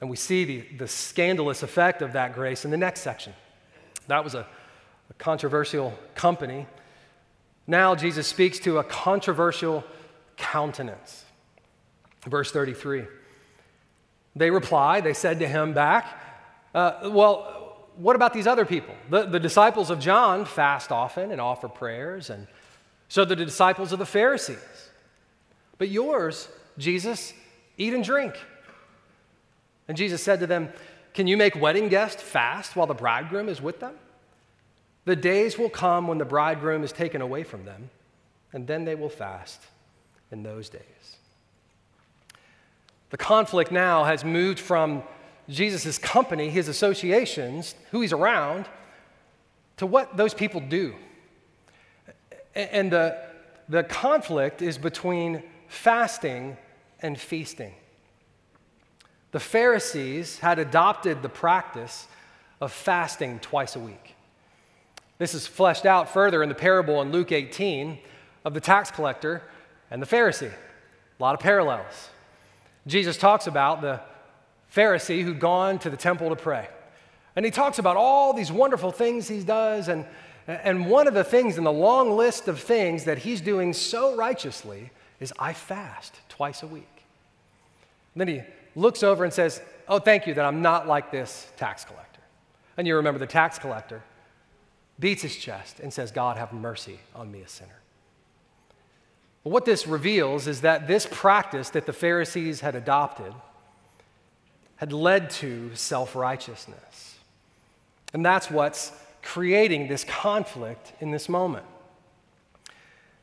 And 0.00 0.08
we 0.08 0.16
see 0.16 0.46
the, 0.46 0.60
the 0.78 0.88
scandalous 0.88 1.62
effect 1.62 2.00
of 2.00 2.14
that 2.14 2.32
grace 2.32 2.64
in 2.64 2.70
the 2.70 2.78
next 2.78 3.00
section. 3.00 3.34
That 4.06 4.24
was 4.24 4.34
a, 4.34 4.46
a 5.10 5.14
controversial 5.18 5.92
company. 6.14 6.66
Now 7.66 7.94
Jesus 7.94 8.26
speaks 8.26 8.58
to 8.60 8.78
a 8.78 8.84
controversial 8.84 9.84
countenance. 10.38 11.22
Verse 12.26 12.50
33. 12.50 13.04
They 14.34 14.50
replied, 14.50 15.04
they 15.04 15.12
said 15.12 15.40
to 15.40 15.46
him 15.46 15.74
back, 15.74 16.06
uh, 16.74 17.10
Well, 17.12 17.57
what 17.98 18.14
about 18.14 18.32
these 18.32 18.46
other 18.46 18.64
people? 18.64 18.94
The, 19.10 19.24
the 19.24 19.40
disciples 19.40 19.90
of 19.90 19.98
John 19.98 20.44
fast 20.44 20.92
often 20.92 21.32
and 21.32 21.40
offer 21.40 21.68
prayers, 21.68 22.30
and 22.30 22.46
so 23.08 23.24
the 23.24 23.36
disciples 23.36 23.92
of 23.92 23.98
the 23.98 24.06
Pharisees. 24.06 24.58
But 25.78 25.88
yours, 25.88 26.48
Jesus, 26.78 27.32
eat 27.76 27.92
and 27.92 28.04
drink. 28.04 28.34
And 29.88 29.96
Jesus 29.96 30.22
said 30.22 30.40
to 30.40 30.46
them, 30.46 30.72
Can 31.12 31.26
you 31.26 31.36
make 31.36 31.56
wedding 31.56 31.88
guests 31.88 32.22
fast 32.22 32.76
while 32.76 32.86
the 32.86 32.94
bridegroom 32.94 33.48
is 33.48 33.60
with 33.60 33.80
them? 33.80 33.94
The 35.04 35.16
days 35.16 35.58
will 35.58 35.70
come 35.70 36.06
when 36.06 36.18
the 36.18 36.24
bridegroom 36.24 36.84
is 36.84 36.92
taken 36.92 37.20
away 37.20 37.42
from 37.42 37.64
them, 37.64 37.90
and 38.52 38.66
then 38.66 38.84
they 38.84 38.94
will 38.94 39.08
fast 39.08 39.60
in 40.30 40.42
those 40.44 40.68
days. 40.68 40.82
The 43.10 43.16
conflict 43.16 43.72
now 43.72 44.04
has 44.04 44.24
moved 44.24 44.60
from 44.60 45.02
Jesus' 45.48 45.98
company, 45.98 46.50
his 46.50 46.68
associations, 46.68 47.74
who 47.90 48.00
he's 48.00 48.12
around, 48.12 48.66
to 49.78 49.86
what 49.86 50.16
those 50.16 50.34
people 50.34 50.60
do. 50.60 50.94
And 52.54 52.90
the, 52.90 53.18
the 53.68 53.84
conflict 53.84 54.60
is 54.60 54.76
between 54.76 55.42
fasting 55.68 56.56
and 57.00 57.18
feasting. 57.18 57.74
The 59.30 59.40
Pharisees 59.40 60.38
had 60.38 60.58
adopted 60.58 61.22
the 61.22 61.28
practice 61.28 62.08
of 62.60 62.72
fasting 62.72 63.38
twice 63.40 63.76
a 63.76 63.80
week. 63.80 64.14
This 65.18 65.34
is 65.34 65.46
fleshed 65.46 65.86
out 65.86 66.08
further 66.08 66.42
in 66.42 66.48
the 66.48 66.54
parable 66.54 67.02
in 67.02 67.12
Luke 67.12 67.32
18 67.32 67.98
of 68.44 68.54
the 68.54 68.60
tax 68.60 68.90
collector 68.90 69.42
and 69.90 70.00
the 70.00 70.06
Pharisee. 70.06 70.52
A 70.52 71.22
lot 71.22 71.34
of 71.34 71.40
parallels. 71.40 72.10
Jesus 72.86 73.16
talks 73.16 73.46
about 73.46 73.80
the 73.80 74.00
Pharisee 74.74 75.22
who'd 75.22 75.40
gone 75.40 75.78
to 75.80 75.90
the 75.90 75.96
temple 75.96 76.28
to 76.30 76.36
pray. 76.36 76.68
And 77.36 77.44
he 77.44 77.50
talks 77.50 77.78
about 77.78 77.96
all 77.96 78.32
these 78.32 78.50
wonderful 78.50 78.90
things 78.90 79.28
he 79.28 79.42
does. 79.42 79.88
And, 79.88 80.04
and 80.46 80.88
one 80.88 81.06
of 81.06 81.14
the 81.14 81.24
things 81.24 81.56
in 81.56 81.64
the 81.64 81.72
long 81.72 82.16
list 82.16 82.48
of 82.48 82.60
things 82.60 83.04
that 83.04 83.18
he's 83.18 83.40
doing 83.40 83.72
so 83.72 84.16
righteously 84.16 84.90
is 85.20 85.32
I 85.38 85.52
fast 85.52 86.20
twice 86.28 86.62
a 86.62 86.66
week. 86.66 87.04
And 88.14 88.20
then 88.20 88.28
he 88.28 88.42
looks 88.74 89.02
over 89.02 89.24
and 89.24 89.32
says, 89.32 89.60
Oh, 89.88 89.98
thank 89.98 90.26
you 90.26 90.34
that 90.34 90.44
I'm 90.44 90.60
not 90.60 90.86
like 90.86 91.10
this 91.10 91.50
tax 91.56 91.84
collector. 91.84 92.20
And 92.76 92.86
you 92.86 92.96
remember 92.96 93.18
the 93.18 93.26
tax 93.26 93.58
collector 93.58 94.02
beats 95.00 95.22
his 95.22 95.36
chest 95.36 95.80
and 95.80 95.92
says, 95.92 96.10
God, 96.10 96.36
have 96.36 96.52
mercy 96.52 96.98
on 97.14 97.30
me, 97.30 97.40
a 97.40 97.48
sinner. 97.48 97.78
What 99.44 99.64
this 99.64 99.86
reveals 99.86 100.46
is 100.46 100.60
that 100.60 100.88
this 100.88 101.06
practice 101.10 101.70
that 101.70 101.86
the 101.86 101.92
Pharisees 101.92 102.60
had 102.60 102.74
adopted 102.74 103.32
had 104.78 104.92
led 104.92 105.30
to 105.30 105.74
self 105.74 106.16
righteousness. 106.16 107.16
And 108.14 108.24
that's 108.24 108.50
what's 108.50 108.92
creating 109.22 109.88
this 109.88 110.04
conflict 110.04 110.92
in 111.00 111.10
this 111.10 111.28
moment. 111.28 111.66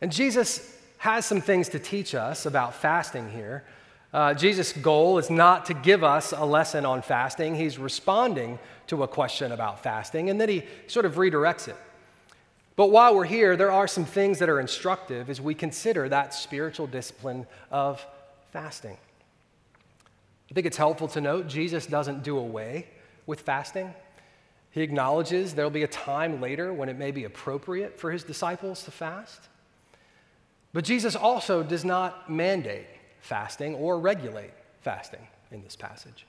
And 0.02 0.12
Jesus 0.12 0.78
has 1.00 1.26
some 1.26 1.42
things 1.42 1.70
to 1.70 1.80
teach 1.80 2.14
us 2.14 2.46
about 2.46 2.76
fasting 2.76 3.30
here. 3.32 3.64
Uh, 4.14 4.34
Jesus' 4.34 4.72
goal 4.72 5.18
is 5.18 5.30
not 5.30 5.66
to 5.66 5.74
give 5.74 6.04
us 6.04 6.32
a 6.32 6.46
lesson 6.46 6.86
on 6.86 7.02
fasting. 7.02 7.56
He's 7.56 7.78
responding 7.78 8.60
to 8.88 9.04
a 9.04 9.08
question 9.08 9.52
about 9.52 9.82
fasting, 9.82 10.30
and 10.30 10.40
then 10.40 10.48
he 10.48 10.64
sort 10.88 11.06
of 11.06 11.16
redirects 11.16 11.68
it. 11.68 11.76
But 12.76 12.92
while 12.92 13.16
we're 13.16 13.26
here, 13.26 13.56
there 13.56 13.72
are 13.72 13.88
some 13.88 14.06
things 14.06 14.40
that 14.40 14.50
are 14.50 14.60
instructive 14.60 15.30
as 15.30 15.40
we 15.40 15.56
consider 15.56 16.10
that 16.10 16.34
spiritual 16.34 16.88
discipline 16.88 17.48
of 17.72 18.06
fasting. 18.52 18.98
I 20.50 20.54
think 20.54 20.66
it's 20.66 20.78
helpful 20.78 21.08
to 21.10 21.22
note 21.22 21.48
Jesus 21.48 21.86
doesn't 21.86 22.24
do 22.24 22.38
away 22.38 22.88
with 23.26 23.42
fasting. 23.42 23.94
He 24.72 24.82
acknowledges 24.82 25.56
there'll 25.56 25.72
be 25.72 25.84
a 25.84 25.88
time 25.88 26.42
later 26.42 26.74
when 26.74 26.90
it 26.90 26.98
may 26.98 27.12
be 27.12 27.24
appropriate 27.24 28.00
for 28.00 28.12
his 28.12 28.24
disciples 28.24 28.84
to 28.84 28.92
fast. 28.92 29.42
But 30.74 30.84
Jesus 30.84 31.16
also 31.16 31.64
does 31.64 31.86
not 31.86 32.30
mandate 32.30 32.88
fasting 33.22 33.76
or 33.76 34.00
regulate 34.00 34.52
fasting 34.82 35.26
in 35.52 35.64
this 35.64 35.76
passage. 35.76 36.26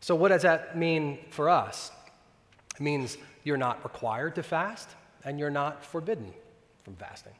So, 0.00 0.14
what 0.14 0.28
does 0.28 0.42
that 0.42 0.76
mean 0.76 1.18
for 1.30 1.48
us? 1.48 1.90
It 2.74 2.80
means 2.80 3.16
you're 3.44 3.56
not 3.56 3.82
required 3.84 4.34
to 4.34 4.42
fast 4.42 4.90
and 5.24 5.38
you're 5.38 5.50
not 5.50 5.84
forbidden 5.84 6.34
from 6.82 6.96
fasting. 6.96 7.32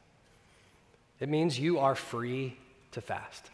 It 1.19 1.29
means 1.29 1.59
you 1.59 1.79
are 1.79 1.95
free 1.95 2.57
to 2.93 3.01
fast. 3.01 3.51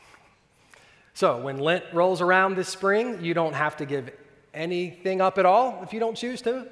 So 1.21 1.37
when 1.37 1.59
Lent 1.59 1.83
rolls 1.93 2.19
around 2.19 2.55
this 2.55 2.67
spring, 2.67 3.23
you 3.23 3.35
don't 3.35 3.53
have 3.53 3.77
to 3.77 3.85
give 3.85 4.09
anything 4.55 5.21
up 5.21 5.37
at 5.37 5.45
all 5.45 5.79
if 5.83 5.93
you 5.93 5.99
don't 5.99 6.17
choose 6.17 6.41
to. 6.41 6.65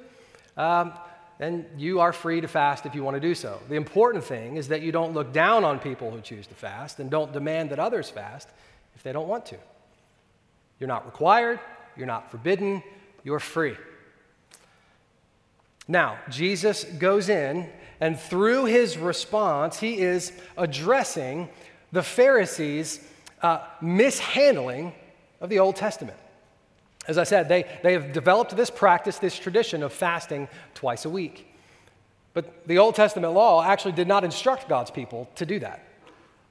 Um, 0.56 0.92
and 1.38 1.66
you 1.78 2.00
are 2.00 2.12
free 2.12 2.40
to 2.40 2.48
fast 2.48 2.84
if 2.84 2.92
you 2.96 3.04
want 3.04 3.14
to 3.14 3.20
do 3.20 3.32
so. 3.36 3.60
The 3.68 3.76
important 3.76 4.24
thing 4.24 4.56
is 4.56 4.66
that 4.66 4.82
you 4.82 4.90
don't 4.90 5.14
look 5.14 5.32
down 5.32 5.62
on 5.62 5.78
people 5.78 6.10
who 6.10 6.20
choose 6.20 6.48
to 6.48 6.54
fast 6.56 6.98
and 6.98 7.08
don't 7.08 7.32
demand 7.32 7.70
that 7.70 7.78
others 7.78 8.10
fast 8.10 8.48
if 8.96 9.04
they 9.04 9.12
don't 9.12 9.28
want 9.28 9.46
to. 9.46 9.56
You're 10.80 10.88
not 10.88 11.06
required, 11.06 11.60
you're 11.96 12.08
not 12.08 12.32
forbidden, 12.32 12.82
you're 13.22 13.38
free. 13.38 13.76
Now, 15.86 16.18
Jesus 16.28 16.82
goes 16.82 17.28
in, 17.28 17.68
and 18.00 18.18
through 18.18 18.64
his 18.64 18.98
response, 18.98 19.78
he 19.78 19.98
is 19.98 20.32
addressing 20.56 21.48
the 21.92 22.02
Pharisees' 22.02 22.98
uh, 23.42 23.60
mishandling 23.80 24.92
of 25.40 25.48
the 25.48 25.58
Old 25.58 25.76
Testament. 25.76 26.18
As 27.08 27.18
I 27.18 27.24
said, 27.24 27.48
they, 27.48 27.64
they 27.82 27.94
have 27.94 28.12
developed 28.12 28.54
this 28.56 28.70
practice, 28.70 29.18
this 29.18 29.38
tradition 29.38 29.82
of 29.82 29.92
fasting 29.92 30.48
twice 30.74 31.04
a 31.04 31.10
week. 31.10 31.46
But 32.34 32.66
the 32.66 32.78
Old 32.78 32.94
Testament 32.94 33.32
law 33.32 33.62
actually 33.64 33.92
did 33.92 34.06
not 34.06 34.22
instruct 34.22 34.68
God's 34.68 34.90
people 34.90 35.28
to 35.36 35.46
do 35.46 35.58
that. 35.60 35.84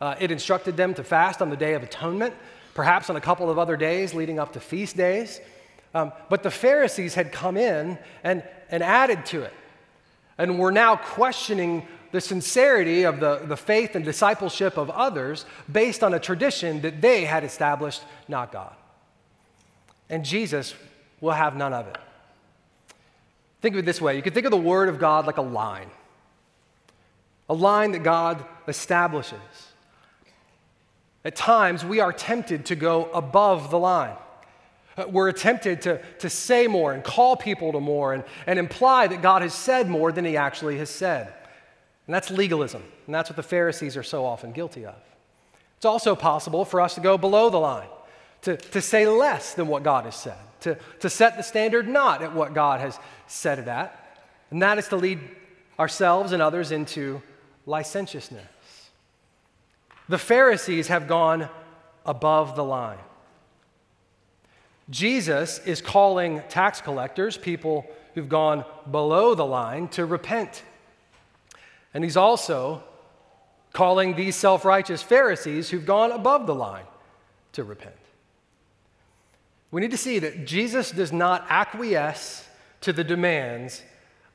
Uh, 0.01 0.15
it 0.19 0.31
instructed 0.31 0.75
them 0.77 0.93
to 0.95 1.03
fast 1.03 1.41
on 1.41 1.49
the 1.49 1.57
Day 1.57 1.73
of 1.73 1.83
Atonement, 1.83 2.33
perhaps 2.73 3.09
on 3.09 3.15
a 3.15 3.21
couple 3.21 3.49
of 3.49 3.57
other 3.59 3.77
days 3.77 4.13
leading 4.13 4.39
up 4.39 4.53
to 4.53 4.59
feast 4.59 4.97
days. 4.97 5.39
Um, 5.93 6.11
but 6.29 6.43
the 6.43 6.51
Pharisees 6.51 7.13
had 7.13 7.31
come 7.31 7.57
in 7.57 7.97
and, 8.23 8.43
and 8.69 8.83
added 8.83 9.25
to 9.27 9.41
it. 9.41 9.53
And 10.37 10.57
were 10.57 10.71
now 10.71 10.95
questioning 10.95 11.85
the 12.11 12.21
sincerity 12.21 13.03
of 13.03 13.19
the, 13.19 13.37
the 13.45 13.57
faith 13.57 13.95
and 13.95 14.03
discipleship 14.03 14.77
of 14.77 14.89
others 14.89 15.45
based 15.71 16.03
on 16.03 16.13
a 16.13 16.19
tradition 16.19 16.81
that 16.81 17.01
they 17.01 17.25
had 17.25 17.43
established, 17.43 18.01
not 18.27 18.51
God. 18.51 18.73
And 20.09 20.25
Jesus 20.25 20.73
will 21.21 21.31
have 21.31 21.55
none 21.55 21.73
of 21.73 21.87
it. 21.87 21.97
Think 23.61 23.75
of 23.75 23.79
it 23.79 23.85
this 23.85 24.01
way 24.01 24.15
you 24.15 24.21
could 24.21 24.33
think 24.33 24.45
of 24.45 24.51
the 24.51 24.57
Word 24.57 24.89
of 24.89 24.99
God 24.99 25.27
like 25.27 25.37
a 25.37 25.41
line, 25.43 25.89
a 27.49 27.53
line 27.53 27.91
that 27.91 28.03
God 28.03 28.43
establishes. 28.67 29.39
At 31.25 31.35
times, 31.35 31.83
we 31.83 31.99
are 31.99 32.13
tempted 32.13 32.65
to 32.67 32.75
go 32.75 33.11
above 33.11 33.71
the 33.71 33.79
line. 33.79 34.15
Uh, 34.97 35.05
we're 35.09 35.31
tempted 35.33 35.81
to, 35.81 36.01
to 36.19 36.29
say 36.29 36.67
more 36.67 36.93
and 36.93 37.03
call 37.03 37.35
people 37.35 37.73
to 37.73 37.79
more 37.79 38.13
and, 38.13 38.23
and 38.47 38.57
imply 38.57 39.07
that 39.07 39.21
God 39.21 39.41
has 39.41 39.53
said 39.53 39.89
more 39.89 40.11
than 40.11 40.23
he 40.23 40.37
actually 40.37 40.77
has 40.77 40.89
said. 40.89 41.33
And 42.09 42.15
that's 42.15 42.31
legalism. 42.31 42.81
And 43.05 43.13
that's 43.13 43.29
what 43.29 43.35
the 43.35 43.43
Pharisees 43.43 43.95
are 43.95 44.01
so 44.01 44.25
often 44.25 44.51
guilty 44.51 44.83
of. 44.83 44.95
It's 45.77 45.85
also 45.85 46.15
possible 46.15 46.65
for 46.65 46.81
us 46.81 46.95
to 46.95 47.01
go 47.01 47.19
below 47.19 47.51
the 47.51 47.59
line, 47.59 47.87
to, 48.41 48.57
to 48.57 48.81
say 48.81 49.07
less 49.07 49.53
than 49.53 49.67
what 49.67 49.83
God 49.83 50.05
has 50.05 50.15
said, 50.15 50.39
to, 50.61 50.75
to 51.01 51.07
set 51.07 51.37
the 51.37 51.43
standard 51.43 51.87
not 51.87 52.23
at 52.23 52.33
what 52.33 52.55
God 52.55 52.79
has 52.79 52.97
set 53.27 53.59
it 53.59 53.67
at. 53.67 54.17
And 54.49 54.59
that 54.63 54.79
is 54.79 54.87
to 54.87 54.95
lead 54.95 55.19
ourselves 55.77 56.31
and 56.31 56.41
others 56.41 56.71
into 56.71 57.21
licentiousness. 57.67 58.41
The 60.07 60.17
Pharisees 60.17 60.87
have 60.87 61.07
gone 61.07 61.47
above 62.07 62.55
the 62.55 62.63
line. 62.63 62.97
Jesus 64.89 65.59
is 65.59 65.79
calling 65.79 66.41
tax 66.49 66.81
collectors, 66.81 67.37
people 67.37 67.85
who've 68.15 68.27
gone 68.27 68.65
below 68.89 69.35
the 69.35 69.45
line, 69.45 69.89
to 69.89 70.07
repent. 70.07 70.63
And 71.93 72.03
he's 72.03 72.17
also 72.17 72.83
calling 73.73 74.15
these 74.15 74.35
self 74.35 74.65
righteous 74.65 75.01
Pharisees 75.01 75.69
who've 75.69 75.85
gone 75.85 76.11
above 76.11 76.47
the 76.47 76.55
line 76.55 76.85
to 77.53 77.63
repent. 77.63 77.95
We 79.71 79.81
need 79.81 79.91
to 79.91 79.97
see 79.97 80.19
that 80.19 80.45
Jesus 80.45 80.91
does 80.91 81.11
not 81.11 81.45
acquiesce 81.49 82.47
to 82.81 82.93
the 82.93 83.03
demands 83.03 83.83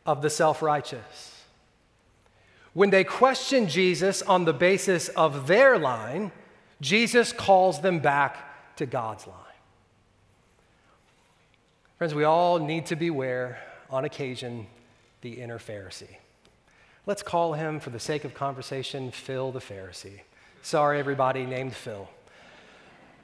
of 0.07 0.23
the 0.23 0.31
self 0.31 0.63
righteous. 0.63 1.45
When 2.73 2.91
they 2.91 3.05
question 3.05 3.69
Jesus 3.69 4.21
on 4.23 4.45
the 4.45 4.53
basis 4.53 5.09
of 5.11 5.47
their 5.47 5.79
line, 5.79 6.33
Jesus 6.81 7.33
calls 7.33 7.81
them 7.81 8.01
back 8.01 8.77
to 8.77 8.87
God's 8.87 9.27
line. 9.27 9.39
Friends, 11.99 12.15
we 12.15 12.25
all 12.25 12.59
need 12.59 12.87
to 12.87 12.97
beware, 12.97 13.59
on 13.89 14.05
occasion, 14.05 14.67
the 15.21 15.41
inner 15.41 15.59
Pharisee. 15.59 16.17
Let's 17.07 17.23
call 17.23 17.53
him, 17.53 17.81
for 17.81 17.91
the 17.91 18.01
sake 18.01 18.25
of 18.25 18.33
conversation, 18.33 19.11
Phil 19.11 19.53
the 19.53 19.61
Pharisee. 19.61 20.21
Sorry, 20.63 20.99
everybody 20.99 21.45
named 21.45 21.75
Phil. 21.75 22.09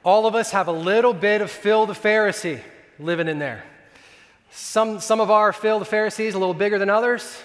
All 0.05 0.27
of 0.27 0.35
us 0.35 0.51
have 0.51 0.67
a 0.67 0.71
little 0.71 1.13
bit 1.13 1.41
of 1.41 1.49
Phil 1.49 1.87
the 1.87 1.93
Pharisee 1.93 2.61
living 2.99 3.27
in 3.27 3.39
there. 3.39 3.63
Some, 4.51 4.99
some 4.99 5.19
of 5.19 5.31
our 5.31 5.51
Phil 5.51 5.79
the 5.79 5.85
Pharisees 5.85 6.35
a 6.35 6.37
little 6.37 6.53
bigger 6.53 6.77
than 6.77 6.91
others. 6.91 7.41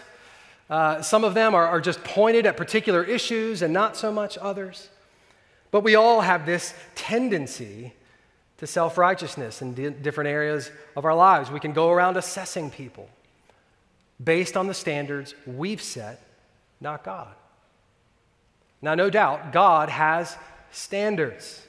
Uh, 0.68 1.00
some 1.00 1.24
of 1.24 1.32
them 1.32 1.54
are, 1.54 1.66
are 1.66 1.80
just 1.80 2.04
pointed 2.04 2.44
at 2.44 2.58
particular 2.58 3.02
issues 3.02 3.62
and 3.62 3.72
not 3.72 3.96
so 3.96 4.12
much 4.12 4.36
others. 4.36 4.90
But 5.70 5.84
we 5.84 5.94
all 5.94 6.20
have 6.20 6.44
this 6.44 6.74
tendency 6.94 7.94
to 8.58 8.66
self 8.66 8.98
righteousness 8.98 9.62
in 9.62 9.72
di- 9.72 9.88
different 9.88 10.28
areas 10.28 10.70
of 10.96 11.06
our 11.06 11.14
lives. 11.14 11.50
We 11.50 11.60
can 11.60 11.72
go 11.72 11.90
around 11.90 12.18
assessing 12.18 12.70
people 12.70 13.08
based 14.22 14.56
on 14.56 14.66
the 14.66 14.74
standards 14.74 15.34
we've 15.46 15.82
set, 15.82 16.25
not 16.80 17.04
God. 17.04 17.34
Now, 18.82 18.94
no 18.94 19.10
doubt, 19.10 19.52
God 19.52 19.88
has 19.88 20.36
standards. 20.70 21.62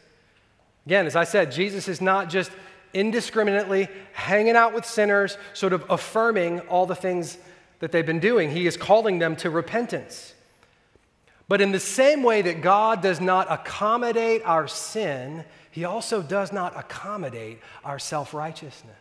Again, 0.86 1.06
as 1.06 1.16
I 1.16 1.24
said, 1.24 1.52
Jesus 1.52 1.88
is 1.88 2.02
not 2.02 2.30
just 2.30 2.52
indiscriminately 2.94 3.88
hanging 4.14 4.56
out 4.56 4.74
with 4.74 4.86
sinners, 4.86 5.38
sort 5.54 5.74
of 5.74 5.86
affirming 5.90 6.62
all 6.62 6.86
the 6.86 6.96
things 6.96 7.38
that 7.80 7.92
they've 7.92 8.06
been 8.06 8.20
doing. 8.20 8.52
He 8.52 8.68
is 8.68 8.78
calling 8.78 9.20
them 9.20 9.36
to 9.38 9.50
repentance. 9.50 10.34
But 11.48 11.62
in 11.62 11.72
the 11.72 11.80
same 11.80 12.24
way 12.24 12.42
that 12.42 12.62
God 12.62 13.02
does 13.02 13.22
not 13.22 13.48
accommodate 13.50 14.42
our 14.44 14.68
sin, 14.68 15.46
he 15.72 15.86
also 15.86 16.22
does 16.22 16.52
not 16.52 16.78
accommodate 16.78 17.60
our 17.86 18.00
self 18.00 18.34
righteousness. 18.34 18.96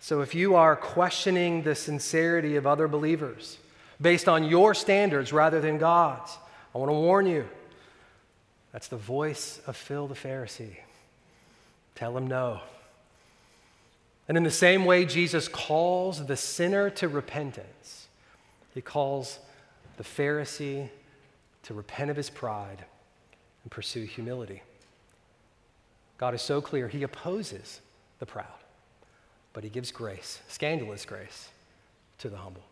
So 0.00 0.20
if 0.20 0.34
you 0.34 0.56
are 0.56 0.74
questioning 0.74 1.62
the 1.62 1.74
sincerity 1.74 2.56
of 2.56 2.66
other 2.66 2.88
believers 2.88 3.58
based 4.02 4.28
on 4.28 4.44
your 4.44 4.74
standards 4.74 5.32
rather 5.32 5.60
than 5.60 5.78
God's, 5.78 6.36
I 6.74 6.78
want 6.78 6.90
to 6.90 6.94
warn 6.94 7.26
you 7.26 7.48
that's 8.72 8.88
the 8.88 8.96
voice 8.96 9.60
of 9.66 9.76
Phil 9.76 10.08
the 10.08 10.14
Pharisee. 10.14 10.76
Tell 11.94 12.16
him 12.16 12.26
no. 12.26 12.60
And 14.26 14.36
in 14.36 14.44
the 14.44 14.50
same 14.50 14.86
way, 14.86 15.04
Jesus 15.04 15.46
calls 15.46 16.26
the 16.26 16.36
sinner 16.36 16.88
to 16.90 17.08
repentance, 17.08 18.08
he 18.74 18.80
calls 18.80 19.38
the 19.98 20.04
Pharisee 20.04 20.88
to 21.64 21.74
repent 21.74 22.10
of 22.10 22.16
his 22.16 22.30
pride 22.30 22.84
and 23.62 23.70
pursue 23.70 24.04
humility. 24.04 24.62
God 26.16 26.34
is 26.34 26.42
so 26.42 26.60
clear, 26.60 26.88
he 26.88 27.02
opposes 27.02 27.80
the 28.20 28.26
proud, 28.26 28.46
but 29.52 29.64
he 29.64 29.70
gives 29.70 29.90
grace, 29.90 30.40
scandalous 30.48 31.04
grace, 31.04 31.50
to 32.18 32.30
the 32.30 32.38
humble. 32.38 32.62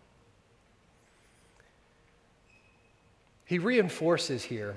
He 3.51 3.59
reinforces 3.59 4.45
here 4.45 4.77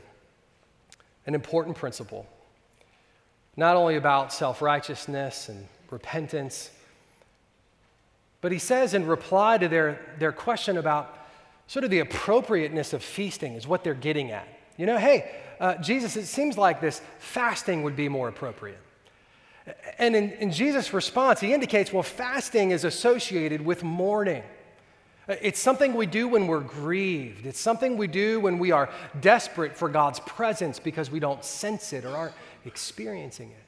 an 1.28 1.36
important 1.36 1.78
principle, 1.78 2.26
not 3.56 3.76
only 3.76 3.98
about 3.98 4.34
self 4.34 4.64
righteousness 4.64 5.48
and 5.48 5.68
repentance, 5.92 6.72
but 8.42 8.52
he 8.52 8.58
says 8.58 8.96
in 8.96 9.06
reply 9.06 9.60
to 9.60 9.68
their, 9.68 10.02
their 10.18 10.32
question 10.32 10.78
about 10.78 11.16
sort 11.68 11.86
of 11.86 11.92
the 11.92 12.00
appropriateness 12.00 12.94
of 12.94 13.04
feasting, 13.04 13.54
is 13.54 13.68
what 13.68 13.84
they're 13.84 13.94
getting 13.94 14.32
at. 14.32 14.48
You 14.76 14.88
know, 14.88 14.98
hey, 14.98 15.30
uh, 15.60 15.76
Jesus, 15.76 16.18
it 16.18 16.26
seems 16.26 16.58
like 16.58 16.82
this 16.82 17.00
fasting 17.20 17.84
would 17.84 17.96
be 17.96 18.10
more 18.10 18.28
appropriate. 18.28 18.80
And 20.00 20.16
in, 20.16 20.32
in 20.32 20.52
Jesus' 20.52 20.94
response, 20.94 21.40
he 21.40 21.54
indicates 21.54 21.94
well, 21.94 22.02
fasting 22.02 22.72
is 22.72 22.86
associated 22.86 23.64
with 23.64 23.84
mourning. 23.84 24.42
It's 25.28 25.60
something 25.60 25.94
we 25.94 26.06
do 26.06 26.28
when 26.28 26.48
we're 26.48 26.60
grieved. 26.60 27.46
It's 27.46 27.60
something 27.60 27.98
we 27.98 28.08
do 28.08 28.40
when 28.42 28.60
we 28.60 28.72
are 28.72 28.90
desperate 29.22 29.76
for 29.78 29.88
God's 29.88 30.20
presence 30.20 30.80
because 30.80 31.10
we 31.10 31.20
don't 31.20 31.46
sense 31.46 31.94
it 31.94 32.04
or 32.04 32.16
aren't 32.16 32.36
experiencing 32.66 33.50
it. 33.50 33.64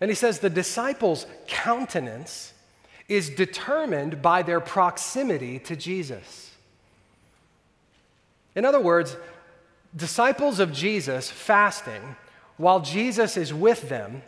And 0.00 0.10
he 0.10 0.14
says 0.14 0.40
the 0.40 0.50
disciples' 0.50 1.26
countenance 1.46 2.52
is 3.08 3.30
determined 3.30 4.20
by 4.20 4.42
their 4.42 4.60
proximity 4.60 5.58
to 5.60 5.76
Jesus. 5.76 6.52
In 8.54 8.64
other 8.64 8.80
words, 8.80 9.16
disciples 9.96 10.58
of 10.60 10.72
Jesus 10.72 11.30
fasting 11.30 12.16
while 12.58 12.80
Jesus 12.80 13.36
is 13.36 13.52
with 13.52 13.88
them 13.88 14.22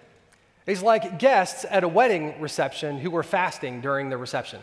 is 0.67 0.83
like 0.83 1.19
guests 1.19 1.65
at 1.71 1.85
a 1.85 1.89
wedding 1.89 2.41
reception 2.41 2.99
who 2.99 3.11
were 3.11 3.23
fasting 3.23 3.81
during 3.81 4.09
the 4.09 4.17
reception. 4.17 4.61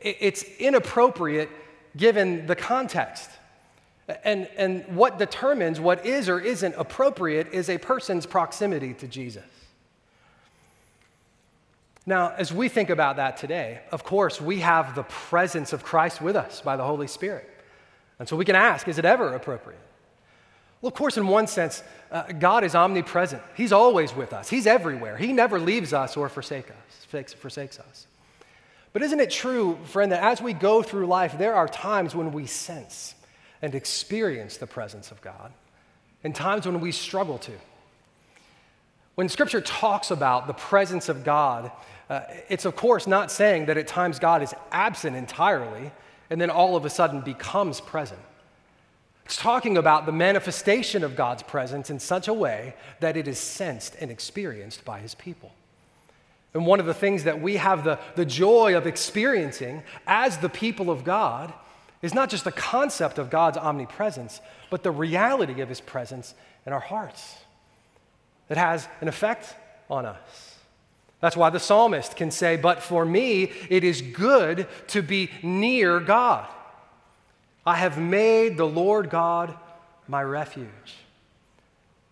It's 0.00 0.42
inappropriate 0.58 1.50
given 1.96 2.46
the 2.46 2.56
context. 2.56 3.30
And, 4.24 4.48
and 4.56 4.84
what 4.96 5.18
determines 5.18 5.80
what 5.80 6.06
is 6.06 6.28
or 6.28 6.40
isn't 6.40 6.74
appropriate 6.76 7.48
is 7.52 7.68
a 7.68 7.78
person's 7.78 8.26
proximity 8.26 8.94
to 8.94 9.06
Jesus. 9.06 9.44
Now, 12.06 12.32
as 12.38 12.50
we 12.50 12.70
think 12.70 12.88
about 12.88 13.16
that 13.16 13.36
today, 13.36 13.80
of 13.92 14.02
course, 14.02 14.40
we 14.40 14.60
have 14.60 14.94
the 14.94 15.02
presence 15.02 15.74
of 15.74 15.84
Christ 15.84 16.22
with 16.22 16.36
us 16.36 16.62
by 16.62 16.76
the 16.76 16.84
Holy 16.84 17.06
Spirit. 17.06 17.46
And 18.18 18.26
so 18.26 18.34
we 18.34 18.46
can 18.46 18.56
ask, 18.56 18.88
is 18.88 18.98
it 18.98 19.04
ever 19.04 19.34
appropriate? 19.34 19.80
Well, 20.80 20.88
of 20.88 20.94
course, 20.94 21.18
in 21.18 21.26
one 21.26 21.46
sense, 21.46 21.82
uh, 22.10 22.32
God 22.32 22.64
is 22.64 22.74
omnipresent. 22.74 23.42
He's 23.54 23.72
always 23.72 24.14
with 24.14 24.32
us, 24.32 24.48
He's 24.48 24.66
everywhere. 24.66 25.18
He 25.18 25.34
never 25.34 25.60
leaves 25.60 25.92
us 25.92 26.16
or 26.16 26.30
forsake 26.30 26.70
us, 26.70 27.34
forsakes 27.34 27.78
us. 27.78 28.07
But 28.98 29.04
isn't 29.04 29.20
it 29.20 29.30
true, 29.30 29.78
friend, 29.84 30.10
that 30.10 30.24
as 30.24 30.42
we 30.42 30.52
go 30.52 30.82
through 30.82 31.06
life, 31.06 31.38
there 31.38 31.54
are 31.54 31.68
times 31.68 32.16
when 32.16 32.32
we 32.32 32.46
sense 32.46 33.14
and 33.62 33.72
experience 33.76 34.56
the 34.56 34.66
presence 34.66 35.12
of 35.12 35.20
God, 35.20 35.52
and 36.24 36.34
times 36.34 36.66
when 36.66 36.80
we 36.80 36.90
struggle 36.90 37.38
to? 37.38 37.52
When 39.14 39.28
Scripture 39.28 39.60
talks 39.60 40.10
about 40.10 40.48
the 40.48 40.52
presence 40.52 41.08
of 41.08 41.22
God, 41.22 41.70
uh, 42.10 42.22
it's 42.48 42.64
of 42.64 42.74
course 42.74 43.06
not 43.06 43.30
saying 43.30 43.66
that 43.66 43.76
at 43.76 43.86
times 43.86 44.18
God 44.18 44.42
is 44.42 44.52
absent 44.72 45.14
entirely 45.14 45.92
and 46.28 46.40
then 46.40 46.50
all 46.50 46.74
of 46.74 46.84
a 46.84 46.90
sudden 46.90 47.20
becomes 47.20 47.80
present. 47.80 48.20
It's 49.26 49.36
talking 49.36 49.76
about 49.76 50.06
the 50.06 50.12
manifestation 50.12 51.04
of 51.04 51.14
God's 51.14 51.44
presence 51.44 51.88
in 51.88 52.00
such 52.00 52.26
a 52.26 52.34
way 52.34 52.74
that 52.98 53.16
it 53.16 53.28
is 53.28 53.38
sensed 53.38 53.94
and 54.00 54.10
experienced 54.10 54.84
by 54.84 54.98
his 54.98 55.14
people. 55.14 55.52
And 56.54 56.66
one 56.66 56.80
of 56.80 56.86
the 56.86 56.94
things 56.94 57.24
that 57.24 57.40
we 57.40 57.56
have 57.56 57.84
the, 57.84 57.98
the 58.14 58.24
joy 58.24 58.76
of 58.76 58.86
experiencing 58.86 59.82
as 60.06 60.38
the 60.38 60.48
people 60.48 60.90
of 60.90 61.04
God 61.04 61.52
is 62.00 62.14
not 62.14 62.30
just 62.30 62.44
the 62.44 62.52
concept 62.52 63.18
of 63.18 63.30
God's 63.30 63.58
omnipresence, 63.58 64.40
but 64.70 64.82
the 64.82 64.90
reality 64.90 65.60
of 65.60 65.68
his 65.68 65.80
presence 65.80 66.34
in 66.64 66.72
our 66.72 66.80
hearts. 66.80 67.38
It 68.48 68.56
has 68.56 68.88
an 69.00 69.08
effect 69.08 69.54
on 69.90 70.06
us. 70.06 70.56
That's 71.20 71.36
why 71.36 71.50
the 71.50 71.60
psalmist 71.60 72.16
can 72.16 72.30
say, 72.30 72.56
But 72.56 72.82
for 72.82 73.04
me, 73.04 73.52
it 73.68 73.82
is 73.82 74.00
good 74.00 74.68
to 74.88 75.02
be 75.02 75.30
near 75.42 75.98
God. 76.00 76.46
I 77.66 77.76
have 77.76 77.98
made 77.98 78.56
the 78.56 78.66
Lord 78.66 79.10
God 79.10 79.54
my 80.06 80.22
refuge. 80.22 80.96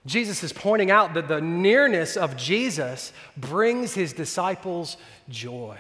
Jesus 0.07 0.43
is 0.43 0.53
pointing 0.53 0.91
out 0.91 1.15
that 1.15 1.29
the 1.29 1.41
nearness 1.41 2.17
of 2.17 2.37
Jesus 2.37 3.13
brings 3.37 3.93
his 3.93 4.13
disciples 4.13 4.97
joy, 5.29 5.79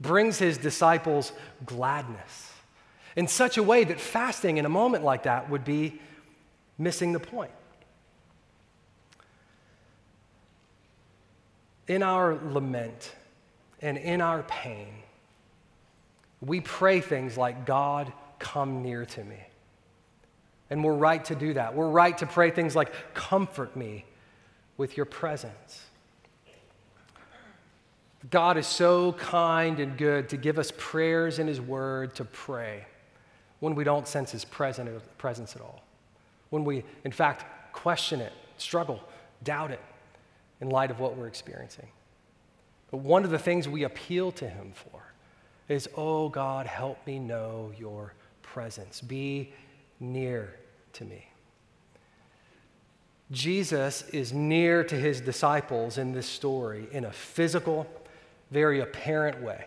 brings 0.00 0.38
his 0.38 0.56
disciples 0.56 1.32
gladness, 1.66 2.52
in 3.16 3.28
such 3.28 3.58
a 3.58 3.62
way 3.62 3.84
that 3.84 4.00
fasting 4.00 4.56
in 4.56 4.64
a 4.64 4.70
moment 4.70 5.04
like 5.04 5.24
that 5.24 5.50
would 5.50 5.64
be 5.64 6.00
missing 6.78 7.12
the 7.12 7.20
point. 7.20 7.50
in 11.88 12.02
our 12.02 12.34
lament 12.34 13.14
and 13.80 13.96
in 13.96 14.20
our 14.20 14.42
pain, 14.44 14.88
we 16.40 16.60
pray 16.60 17.00
things 17.00 17.36
like, 17.36 17.64
God, 17.66 18.12
come 18.38 18.82
near 18.82 19.04
to 19.06 19.24
me. 19.24 19.38
And 20.70 20.82
we're 20.82 20.94
right 20.94 21.24
to 21.26 21.34
do 21.34 21.54
that. 21.54 21.74
We're 21.74 21.88
right 21.88 22.16
to 22.18 22.26
pray 22.26 22.50
things 22.50 22.74
like, 22.74 22.92
comfort 23.14 23.76
me 23.76 24.04
with 24.76 24.96
your 24.96 25.06
presence. 25.06 25.82
God 28.30 28.56
is 28.56 28.66
so 28.66 29.12
kind 29.12 29.78
and 29.78 29.96
good 29.96 30.28
to 30.30 30.36
give 30.36 30.58
us 30.58 30.72
prayers 30.76 31.38
in 31.38 31.46
His 31.46 31.60
Word 31.60 32.14
to 32.16 32.24
pray 32.24 32.86
when 33.60 33.74
we 33.74 33.84
don't 33.84 34.08
sense 34.08 34.32
His 34.32 34.44
presence 34.44 35.56
at 35.56 35.62
all. 35.62 35.82
When 36.50 36.64
we, 36.64 36.84
in 37.04 37.12
fact, 37.12 37.72
question 37.72 38.20
it, 38.20 38.32
struggle, 38.58 39.00
doubt 39.44 39.70
it 39.70 39.80
in 40.60 40.70
light 40.70 40.90
of 40.90 40.98
what 40.98 41.16
we're 41.16 41.28
experiencing. 41.28 41.86
But 42.90 42.98
one 42.98 43.24
of 43.24 43.30
the 43.30 43.38
things 43.38 43.68
we 43.68 43.84
appeal 43.84 44.32
to 44.32 44.48
Him 44.48 44.72
for 44.74 45.02
is, 45.68 45.88
Oh 45.96 46.28
God, 46.28 46.66
help 46.66 47.06
me 47.06 47.18
know 47.18 47.72
your 47.78 48.14
presence. 48.42 49.00
Be 49.00 49.52
near 50.00 50.54
to 50.94 51.04
me. 51.04 51.26
Jesus 53.30 54.02
is 54.10 54.32
near 54.32 54.84
to 54.84 54.94
his 54.94 55.20
disciples 55.20 55.98
in 55.98 56.12
this 56.12 56.26
story 56.26 56.86
in 56.92 57.04
a 57.04 57.12
physical, 57.12 57.86
very 58.50 58.80
apparent 58.80 59.42
way. 59.42 59.66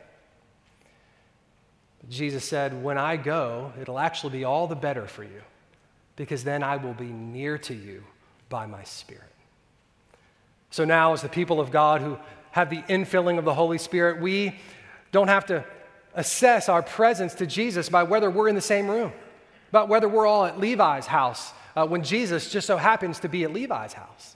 Jesus 2.08 2.46
said, 2.46 2.84
When 2.84 2.98
I 2.98 3.18
go, 3.18 3.74
it'll 3.82 4.00
actually 4.00 4.38
be 4.40 4.44
all 4.46 4.68
the 4.68 4.76
better 4.76 5.08
for 5.08 5.24
you 5.24 5.42
because 6.16 6.44
then 6.44 6.64
I 6.64 6.78
will 6.78 6.94
be 6.94 7.08
near 7.08 7.58
to 7.60 7.74
you 7.74 8.04
by 8.48 8.66
my 8.66 8.84
Spirit. 8.84 9.24
So 10.72 10.86
now, 10.86 11.14
as 11.14 11.22
the 11.22 11.30
people 11.30 11.60
of 11.60 11.72
God 11.72 12.02
who 12.02 12.18
have 12.52 12.70
the 12.70 12.82
infilling 12.84 13.38
of 13.38 13.46
the 13.46 13.54
Holy 13.54 13.78
Spirit, 13.78 14.22
we 14.22 14.56
don't 15.12 15.28
have 15.28 15.46
to 15.48 15.66
assess 16.14 16.70
our 16.70 16.82
presence 16.82 17.36
to 17.36 17.46
Jesus 17.46 17.90
by 17.90 18.04
whether 18.04 18.30
we're 18.30 18.48
in 18.48 18.56
the 18.56 18.62
same 18.62 18.88
room, 18.88 19.12
about 19.70 19.88
whether 19.88 20.10
we're 20.10 20.28
all 20.28 20.46
at 20.46 20.60
Levi's 20.60 21.08
house 21.08 21.54
uh, 21.76 21.86
when 21.86 22.04
Jesus 22.04 22.52
just 22.52 22.68
so 22.68 22.78
happens 22.78 23.20
to 23.20 23.30
be 23.30 23.44
at 23.44 23.54
Levi's 23.54 23.94
house. 23.94 24.36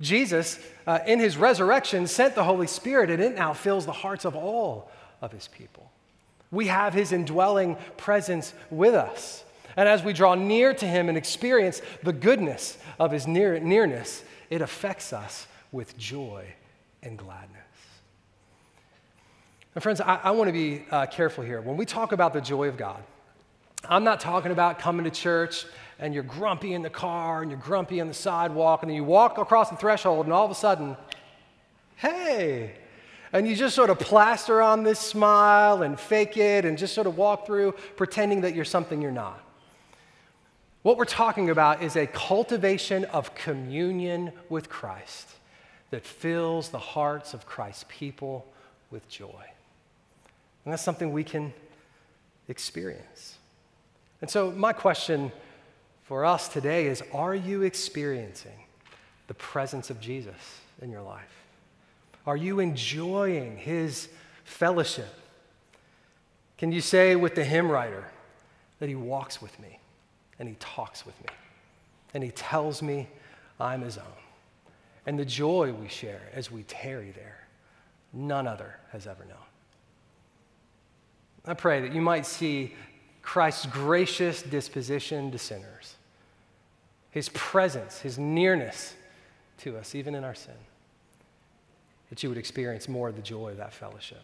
Jesus, 0.00 0.58
uh, 0.86 1.00
in 1.06 1.18
his 1.18 1.36
resurrection, 1.36 2.06
sent 2.06 2.34
the 2.34 2.44
Holy 2.44 2.66
Spirit, 2.66 3.10
and 3.10 3.22
it 3.22 3.34
now 3.34 3.52
fills 3.52 3.84
the 3.84 3.92
hearts 3.92 4.24
of 4.24 4.34
all 4.34 4.90
of 5.20 5.30
his 5.32 5.48
people. 5.48 5.90
We 6.50 6.68
have 6.68 6.94
his 6.94 7.12
indwelling 7.12 7.76
presence 7.96 8.54
with 8.70 8.94
us. 8.94 9.44
And 9.76 9.88
as 9.88 10.02
we 10.02 10.12
draw 10.12 10.34
near 10.34 10.74
to 10.74 10.86
him 10.86 11.08
and 11.08 11.16
experience 11.16 11.80
the 12.02 12.12
goodness 12.12 12.78
of 12.98 13.12
his 13.12 13.26
near, 13.26 13.60
nearness, 13.60 14.24
it 14.48 14.62
affects 14.62 15.12
us 15.12 15.46
with 15.70 15.96
joy 15.96 16.44
and 17.02 17.16
gladness. 17.16 17.60
And 19.74 19.82
friends, 19.82 20.00
I, 20.00 20.16
I 20.16 20.30
want 20.32 20.48
to 20.48 20.52
be 20.52 20.84
uh, 20.90 21.06
careful 21.06 21.44
here. 21.44 21.60
When 21.60 21.76
we 21.76 21.84
talk 21.84 22.12
about 22.12 22.32
the 22.32 22.40
joy 22.40 22.68
of 22.68 22.76
God, 22.76 23.02
I'm 23.88 24.04
not 24.04 24.20
talking 24.20 24.52
about 24.52 24.78
coming 24.78 25.04
to 25.04 25.10
church 25.10 25.64
and 25.98 26.14
you're 26.14 26.22
grumpy 26.22 26.74
in 26.74 26.82
the 26.82 26.90
car 26.90 27.42
and 27.42 27.50
you're 27.50 27.60
grumpy 27.60 28.00
on 28.00 28.08
the 28.08 28.14
sidewalk 28.14 28.82
and 28.82 28.90
then 28.90 28.96
you 28.96 29.04
walk 29.04 29.38
across 29.38 29.70
the 29.70 29.76
threshold 29.76 30.26
and 30.26 30.32
all 30.32 30.44
of 30.44 30.50
a 30.50 30.54
sudden, 30.54 30.96
hey, 31.96 32.74
and 33.32 33.46
you 33.46 33.54
just 33.54 33.74
sort 33.74 33.90
of 33.90 33.98
plaster 33.98 34.60
on 34.60 34.82
this 34.82 34.98
smile 34.98 35.82
and 35.82 35.98
fake 35.98 36.36
it 36.36 36.64
and 36.64 36.76
just 36.76 36.94
sort 36.94 37.06
of 37.06 37.16
walk 37.16 37.46
through 37.46 37.72
pretending 37.96 38.40
that 38.42 38.54
you're 38.54 38.64
something 38.64 39.00
you're 39.00 39.10
not. 39.10 39.40
What 40.82 40.96
we're 40.96 41.04
talking 41.04 41.50
about 41.50 41.82
is 41.82 41.96
a 41.96 42.06
cultivation 42.06 43.04
of 43.06 43.34
communion 43.34 44.32
with 44.48 44.68
Christ 44.68 45.28
that 45.90 46.06
fills 46.06 46.70
the 46.70 46.78
hearts 46.78 47.34
of 47.34 47.46
Christ's 47.46 47.84
people 47.88 48.46
with 48.90 49.06
joy. 49.08 49.44
And 50.64 50.72
that's 50.72 50.82
something 50.82 51.12
we 51.12 51.24
can 51.24 51.52
experience. 52.48 53.36
And 54.20 54.28
so, 54.28 54.50
my 54.50 54.72
question 54.72 55.32
for 56.02 56.24
us 56.24 56.48
today 56.48 56.86
is 56.86 57.02
Are 57.12 57.34
you 57.34 57.62
experiencing 57.62 58.64
the 59.26 59.34
presence 59.34 59.90
of 59.90 60.00
Jesus 60.00 60.60
in 60.82 60.90
your 60.90 61.02
life? 61.02 61.44
Are 62.26 62.36
you 62.36 62.60
enjoying 62.60 63.56
his 63.56 64.08
fellowship? 64.44 65.14
Can 66.58 66.72
you 66.72 66.80
say 66.80 67.16
with 67.16 67.34
the 67.34 67.44
hymn 67.44 67.70
writer 67.70 68.04
that 68.78 68.88
he 68.88 68.94
walks 68.94 69.40
with 69.40 69.58
me 69.58 69.78
and 70.38 70.48
he 70.48 70.56
talks 70.58 71.06
with 71.06 71.18
me 71.22 71.30
and 72.12 72.22
he 72.22 72.30
tells 72.30 72.82
me 72.82 73.08
I'm 73.58 73.80
his 73.82 73.96
own? 73.96 74.04
and 75.06 75.18
the 75.18 75.24
joy 75.24 75.72
we 75.72 75.88
share 75.88 76.20
as 76.34 76.50
we 76.50 76.62
tarry 76.64 77.10
there, 77.10 77.46
none 78.12 78.46
other 78.46 78.76
has 78.92 79.06
ever 79.06 79.24
known. 79.24 79.36
I 81.44 81.54
pray 81.54 81.80
that 81.80 81.92
you 81.92 82.00
might 82.00 82.26
see 82.26 82.74
Christ's 83.30 83.66
gracious 83.66 84.42
disposition 84.42 85.30
to 85.30 85.38
sinners, 85.38 85.94
his 87.12 87.28
presence, 87.28 88.00
his 88.00 88.18
nearness 88.18 88.96
to 89.58 89.76
us, 89.76 89.94
even 89.94 90.16
in 90.16 90.24
our 90.24 90.34
sin, 90.34 90.52
that 92.08 92.24
you 92.24 92.28
would 92.28 92.38
experience 92.38 92.88
more 92.88 93.08
of 93.08 93.14
the 93.14 93.22
joy 93.22 93.50
of 93.50 93.58
that 93.58 93.72
fellowship. 93.72 94.22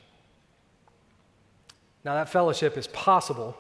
Now, 2.05 2.15
that 2.15 2.29
fellowship 2.29 2.77
is 2.77 2.89
possible 2.89 3.57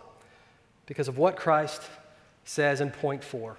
because 0.84 1.06
of 1.06 1.16
what 1.16 1.36
Christ 1.36 1.82
says 2.44 2.80
in 2.80 2.90
point 2.90 3.22
four, 3.22 3.56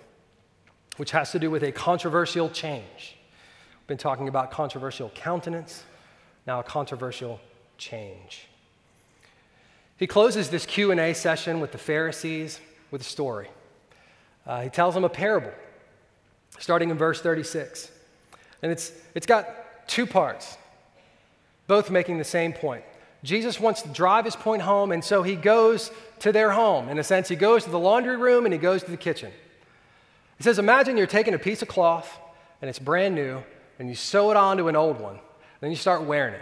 which 0.98 1.12
has 1.12 1.32
to 1.32 1.40
do 1.40 1.50
with 1.50 1.64
a 1.64 1.72
controversial 1.72 2.50
change 2.50 3.16
We've 3.88 3.88
been 3.88 3.98
talking 3.98 4.28
about 4.28 4.52
controversial 4.52 5.10
countenance, 5.16 5.86
now 6.46 6.60
a 6.60 6.64
controversial 6.64 7.40
change. 7.78 8.50
He 9.98 10.08
closes 10.08 10.50
this 10.50 10.66
Q&A 10.66 11.14
session 11.14 11.60
with 11.60 11.72
the 11.72 11.78
Pharisees 11.78 12.60
with 12.92 13.02
a 13.02 13.06
story. 13.06 13.50
Uh, 14.46 14.62
he 14.62 14.70
tells 14.70 14.94
them 14.94 15.04
a 15.04 15.10
parable, 15.10 15.52
starting 16.60 16.90
in 16.90 16.98
verse 16.98 17.22
36. 17.22 17.92
And 18.62 18.72
it's, 18.72 18.92
it's 19.16 19.26
got 19.26 19.88
two 19.88 20.06
parts, 20.06 20.58
both 21.68 21.90
making 21.90 22.18
the 22.18 22.24
same 22.24 22.54
point. 22.54 22.84
Jesus 23.24 23.60
wants 23.60 23.82
to 23.82 23.90
drive 23.90 24.26
his 24.26 24.36
point 24.36 24.62
home, 24.62 24.92
and 24.92 25.04
so 25.04 25.24
he 25.24 25.36
goes 25.36 25.92
to 26.20 26.32
their 26.32 26.52
home. 26.52 26.88
In 26.90 27.00
a 27.00 27.04
sense, 27.04 27.28
he 27.28 27.36
goes 27.36 27.64
to 27.64 27.70
the 27.70 27.80
laundry 27.80 28.16
room 28.16 28.46
and 28.46 28.54
he 28.54 28.60
goes 28.60 28.84
to 28.84 28.92
the 28.92 28.98
kitchen. 28.98 29.32
He 30.38 30.44
says, 30.44 30.60
Imagine 30.60 30.98
you're 30.98 31.08
taking 31.08 31.34
a 31.34 31.40
piece 31.40 31.62
of 31.62 31.68
cloth 31.68 32.20
and 32.62 32.70
it's 32.70 32.80
brand 32.80 33.16
new, 33.16 33.44
and 33.80 33.90
you 33.90 33.96
sew 33.96 34.32
it 34.32 34.38
onto 34.38 34.68
an 34.68 34.76
old 34.76 35.00
one, 35.00 35.20
then 35.62 35.70
you 35.70 35.76
start 35.76 36.04
wearing 36.04 36.34
it. 36.34 36.42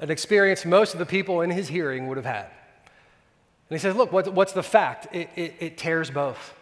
An 0.00 0.10
experience 0.10 0.64
most 0.64 0.94
of 0.94 0.98
the 0.98 1.06
people 1.06 1.42
in 1.42 1.50
his 1.50 1.68
hearing 1.68 2.08
would 2.08 2.16
have 2.16 2.26
had. 2.26 2.46
And 2.46 3.78
he 3.78 3.78
says, 3.78 3.94
Look, 3.94 4.12
what's 4.12 4.52
the 4.52 4.62
fact? 4.62 5.14
It, 5.14 5.28
it, 5.36 5.54
it 5.60 5.78
tears 5.78 6.10
both. 6.10 6.54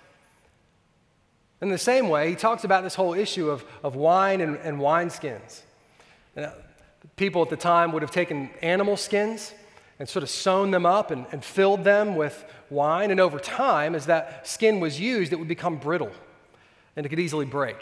In 1.61 1.71
the 1.71 1.79
same 1.79 2.09
way, 2.09 2.31
he 2.31 2.37
talks 2.37 2.65
about 2.65 2.85
this 2.85 2.95
whole 2.95 3.15
issue 3.15 3.51
of, 3.51 3.65
of 3.83 3.97
wine 3.97 4.41
and, 4.41 4.57
and 4.59 4.79
wine 4.79 5.11
skins. 5.11 5.63
Uh, 6.37 6.51
people 7.17 7.43
at 7.43 7.51
the 7.51 7.57
time 7.57 7.93
would 7.93 8.03
have 8.03 8.11
taken 8.11 8.51
animal 8.63 8.97
skins 8.97 9.55
and 9.99 10.09
sort 10.09 10.23
of 10.23 10.31
sewn 10.31 10.71
them 10.71 10.87
up 10.87 11.11
and, 11.11 11.27
and 11.33 11.45
filled 11.45 11.83
them 11.83 12.15
with 12.15 12.45
wine. 12.71 13.11
And 13.11 13.19
over 13.19 13.41
time, 13.41 13.95
as 13.95 14.07
that 14.07 14.47
skin 14.47 14.79
was 14.79 15.01
used, 15.01 15.33
it 15.33 15.37
would 15.37 15.49
become 15.49 15.77
brittle 15.77 16.13
and 16.95 17.07
it 17.07 17.09
could 17.09 17.21
easily 17.21 17.47
break. 17.47 17.77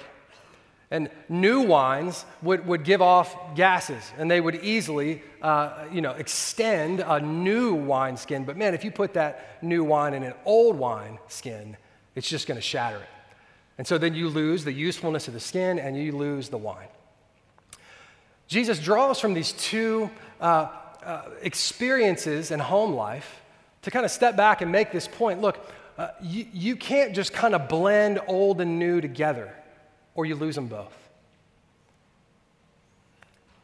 And 0.90 1.10
new 1.28 1.62
wines 1.62 2.24
would, 2.42 2.64
would 2.66 2.84
give 2.84 3.02
off 3.02 3.56
gases, 3.56 4.12
and 4.18 4.30
they 4.30 4.40
would 4.40 4.54
easily, 4.56 5.22
uh, 5.42 5.84
you 5.90 6.00
know, 6.00 6.12
extend 6.12 7.00
a 7.00 7.18
new 7.20 7.74
wine 7.74 8.16
skin. 8.16 8.44
But 8.44 8.56
man, 8.56 8.72
if 8.72 8.84
you 8.84 8.92
put 8.92 9.14
that 9.14 9.62
new 9.62 9.82
wine 9.82 10.14
in 10.14 10.22
an 10.22 10.34
old 10.44 10.78
wine 10.78 11.18
skin, 11.26 11.76
it's 12.14 12.28
just 12.28 12.46
going 12.46 12.56
to 12.56 12.62
shatter 12.62 12.98
it. 12.98 13.08
And 13.78 13.86
so 13.86 13.98
then 13.98 14.14
you 14.14 14.28
lose 14.28 14.64
the 14.64 14.72
usefulness 14.72 15.28
of 15.28 15.34
the 15.34 15.40
skin 15.40 15.78
and 15.78 15.96
you 15.96 16.12
lose 16.12 16.48
the 16.48 16.56
wine. 16.56 16.88
Jesus 18.48 18.78
draws 18.78 19.20
from 19.20 19.34
these 19.34 19.52
two 19.52 20.08
uh, 20.40 20.68
uh, 21.04 21.22
experiences 21.42 22.50
in 22.50 22.60
home 22.60 22.94
life 22.94 23.42
to 23.82 23.90
kind 23.90 24.04
of 24.04 24.10
step 24.10 24.36
back 24.36 24.62
and 24.62 24.72
make 24.72 24.92
this 24.92 25.08
point. 25.08 25.40
Look, 25.40 25.58
uh, 25.98 26.08
you, 26.22 26.46
you 26.52 26.76
can't 26.76 27.14
just 27.14 27.32
kind 27.32 27.54
of 27.54 27.68
blend 27.68 28.20
old 28.28 28.60
and 28.60 28.78
new 28.78 29.00
together, 29.00 29.54
or 30.16 30.26
you 30.26 30.34
lose 30.34 30.56
them 30.56 30.66
both. 30.66 30.96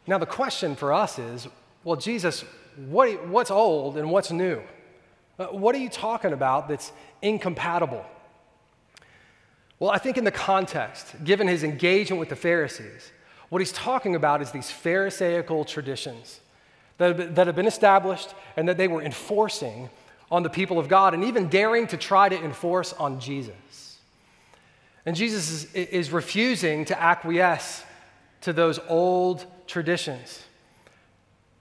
Now, 0.07 0.19
the 0.19 0.27
question 0.27 0.77
for 0.77 0.93
us 0.93 1.19
is 1.19 1.49
well, 1.85 1.97
Jesus, 1.97 2.45
what, 2.77 3.27
what's 3.27 3.51
old 3.51 3.97
and 3.97 4.11
what's 4.11 4.31
new? 4.31 4.63
Uh, 5.39 5.47
what 5.47 5.75
are 5.75 5.79
you 5.79 5.89
talking 5.89 6.33
about 6.33 6.69
that's 6.69 6.93
incompatible? 7.21 8.07
Well, 9.81 9.91
I 9.91 9.99
think 9.99 10.17
in 10.17 10.25
the 10.25 10.31
context, 10.31 11.13
given 11.25 11.49
his 11.49 11.65
engagement 11.65 12.21
with 12.21 12.29
the 12.29 12.37
Pharisees, 12.37 13.11
what 13.49 13.61
he's 13.61 13.73
talking 13.73 14.15
about 14.15 14.41
is 14.41 14.53
these 14.53 14.71
Pharisaical 14.71 15.65
traditions 15.65 16.41
that, 16.99 17.35
that 17.35 17.47
have 17.49 17.57
been 17.57 17.67
established 17.67 18.35
and 18.57 18.69
that 18.69 18.77
they 18.77 18.87
were 18.87 19.03
enforcing 19.03 19.91
on 20.31 20.45
the 20.45 20.51
people 20.51 20.79
of 20.79 20.89
God 20.89 21.15
and 21.15 21.25
even 21.25 21.49
daring 21.49 21.89
to 21.89 21.97
try 21.97 22.29
to 22.29 22.45
enforce 22.45 22.93
on 22.93 23.19
Jesus. 23.19 23.55
And 25.05 25.17
Jesus 25.17 25.51
is, 25.51 25.75
is 25.75 26.11
refusing 26.11 26.85
to 26.87 27.01
acquiesce 27.01 27.85
to 28.43 28.53
those 28.53 28.79
old 28.89 29.45
traditions. 29.67 30.43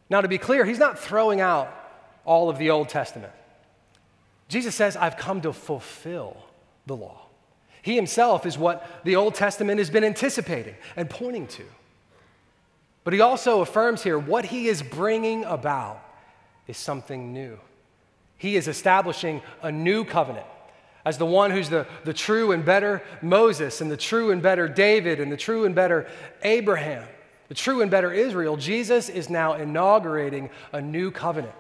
Now, 0.10 0.22
to 0.22 0.28
be 0.28 0.38
clear, 0.38 0.66
he's 0.66 0.80
not 0.80 1.00
throwing 1.00 1.42
out 1.42 1.74
all 2.26 2.50
of 2.50 2.58
the 2.58 2.70
Old 2.70 2.90
Testament. 2.90 3.34
Jesus 4.48 4.76
says, 4.76 4.98
I've 4.98 5.18
come 5.18 5.42
to 5.42 5.54
fulfill 5.54 6.38
the 6.86 6.96
law. 6.96 7.22
He 7.82 7.96
himself 7.96 8.46
is 8.46 8.58
what 8.58 9.02
the 9.06 9.16
Old 9.16 9.34
Testament 9.34 9.80
has 9.80 9.90
been 9.90 10.04
anticipating 10.04 10.76
and 10.96 11.10
pointing 11.10 11.48
to. 11.48 11.64
But 13.04 13.14
he 13.14 13.22
also 13.22 13.62
affirms 13.62 14.04
here 14.04 14.20
what 14.20 14.46
he 14.46 14.68
is 14.68 14.84
bringing 14.84 15.44
about 15.46 16.04
is 16.68 16.78
something 16.78 17.34
new. 17.34 17.58
He 18.38 18.56
is 18.56 18.68
establishing 18.68 19.42
a 19.64 19.72
new 19.72 20.04
covenant 20.04 20.46
as 21.06 21.18
the 21.18 21.26
one 21.26 21.52
who's 21.52 21.70
the, 21.70 21.88
the 22.04 22.14
true 22.14 22.52
and 22.52 22.64
better 22.64 23.02
Moses 23.22 23.82
and 23.82 23.90
the 23.90 23.98
true 23.98 24.32
and 24.32 24.42
better 24.42 24.68
David 24.68 25.20
and 25.20 25.32
the 25.32 25.38
true 25.38 25.66
and 25.66 25.74
better 25.74 26.08
Abraham, 26.44 27.08
the 27.48 27.56
true 27.56 27.82
and 27.82 27.90
better 27.90 28.12
Israel. 28.12 28.58
Jesus 28.58 29.10
is 29.10 29.30
now 29.30 29.54
inaugurating 29.54 30.50
a 30.72 30.82
new 30.82 31.12
covenant 31.12 31.54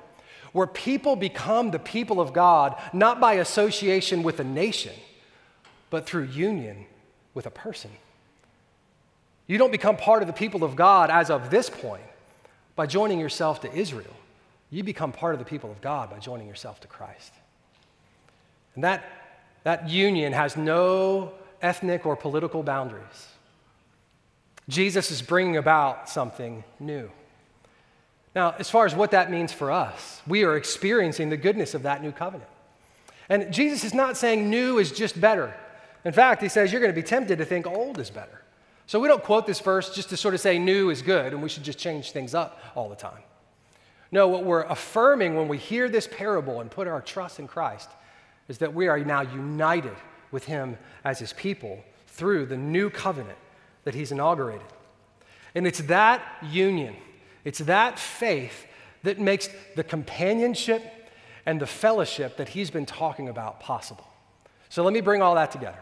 where 0.52 0.68
people 0.68 1.16
become 1.16 1.72
the 1.72 1.80
people 1.80 2.20
of 2.20 2.34
God 2.34 2.76
not 2.94 3.20
by 3.20 3.34
association 3.34 4.24
with 4.24 4.40
a 4.40 4.44
nation 4.44 4.94
but 5.90 6.06
through 6.06 6.24
union 6.24 6.86
with 7.34 7.46
a 7.46 7.52
person. 7.52 7.92
You 9.48 9.58
don't 9.58 9.72
become 9.72 9.98
part 9.98 10.22
of 10.22 10.28
the 10.28 10.34
people 10.34 10.64
of 10.64 10.76
God 10.76 11.10
as 11.10 11.30
of 11.30 11.50
this 11.50 11.70
point 11.70 12.04
by 12.76 12.86
joining 12.86 13.20
yourself 13.20 13.62
to 13.62 13.74
Israel. 13.74 14.16
You 14.70 14.84
become 14.84 15.12
part 15.12 15.36
of 15.36 15.40
the 15.40 15.46
people 15.46 15.70
of 15.70 15.82
God 15.82 16.10
by 16.10 16.20
joining 16.20 16.48
yourself 16.48 16.80
to 16.82 16.88
Christ. 16.88 17.34
And 18.76 18.84
that, 18.86 19.04
that 19.64 19.90
union 19.90 20.34
has 20.34 20.58
no 20.58 21.32
ethnic 21.62 22.06
or 22.06 22.16
political 22.16 22.64
boundaries. 22.64 23.28
Jesus 24.70 25.12
is 25.12 25.22
bringing 25.22 25.58
about 25.58 26.10
something 26.10 26.64
new. 26.80 27.10
Now, 28.34 28.56
as 28.58 28.70
far 28.70 28.86
as 28.86 28.96
what 28.96 29.12
that 29.12 29.30
means 29.30 29.52
for 29.52 29.72
us, 29.72 30.22
we 30.26 30.44
are 30.44 30.56
experiencing 30.56 31.30
the 31.30 31.38
goodness 31.38 31.74
of 31.74 31.84
that 31.84 32.02
new 32.02 32.12
covenant. 32.12 32.50
And 33.28 33.54
Jesus 33.54 33.84
is 33.84 33.94
not 33.94 34.18
saying 34.18 34.50
new 34.50 34.78
is 34.78 34.92
just 34.92 35.20
better. 35.20 35.54
In 36.06 36.14
fact, 36.14 36.42
he 36.42 36.50
says 36.50 36.72
you're 36.72 36.82
going 36.82 36.94
to 36.94 37.00
be 37.00 37.06
tempted 37.06 37.38
to 37.38 37.46
think 37.46 37.68
old 37.68 38.00
is 38.00 38.10
better. 38.10 38.42
So 38.88 39.00
we 39.00 39.08
don't 39.08 39.24
quote 39.24 39.46
this 39.46 39.60
verse 39.60 39.94
just 39.94 40.10
to 40.10 40.18
sort 40.18 40.34
of 40.34 40.40
say 40.40 40.60
new 40.60 40.90
is 40.90 41.02
good 41.02 41.34
and 41.34 41.42
we 41.42 41.50
should 41.50 41.64
just 41.64 41.80
change 41.80 42.12
things 42.12 42.34
up 42.34 42.60
all 42.76 42.90
the 42.90 42.96
time. 42.96 43.22
No, 44.12 44.28
what 44.28 44.44
we're 44.44 44.64
affirming 44.64 45.36
when 45.36 45.48
we 45.48 45.58
hear 45.58 45.88
this 45.88 46.08
parable 46.08 46.60
and 46.60 46.70
put 46.70 46.88
our 46.88 47.02
trust 47.02 47.40
in 47.40 47.48
Christ 47.48 47.90
is 48.52 48.58
that 48.58 48.74
we 48.74 48.90
are 48.90 49.00
now 49.00 49.22
united 49.22 49.96
with 50.30 50.44
him 50.44 50.78
as 51.06 51.20
his 51.20 51.32
people 51.32 51.82
through 52.08 52.46
the 52.46 52.58
new 52.58 52.90
covenant 52.90 53.38
that 53.86 53.94
he's 53.94 54.12
inaugurated. 54.12 54.68
And 55.56 55.66
it's 55.66 55.80
that 55.84 56.22
union, 56.44 56.98
it's 57.46 57.60
that 57.60 57.98
faith 57.98 58.68
that 59.04 59.22
makes 59.22 59.48
the 59.78 59.86
companionship 59.86 60.84
and 61.46 61.62
the 61.62 61.66
fellowship 61.66 62.36
that 62.36 62.50
he's 62.50 62.70
been 62.70 62.86
talking 62.86 63.30
about 63.30 63.62
possible. 63.62 64.06
So 64.68 64.84
let 64.84 64.92
me 64.92 65.00
bring 65.00 65.22
all 65.22 65.36
that 65.36 65.52
together. 65.52 65.80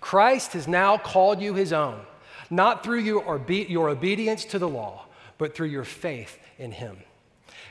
Christ 0.00 0.54
has 0.54 0.66
now 0.66 0.96
called 0.96 1.38
you 1.38 1.52
his 1.52 1.74
own, 1.74 2.00
not 2.48 2.82
through 2.82 3.00
your, 3.00 3.42
your 3.46 3.90
obedience 3.90 4.46
to 4.46 4.58
the 4.58 4.68
law, 4.68 5.04
but 5.36 5.54
through 5.54 5.68
your 5.68 5.84
faith 5.84 6.38
in 6.58 6.72
him. 6.72 6.96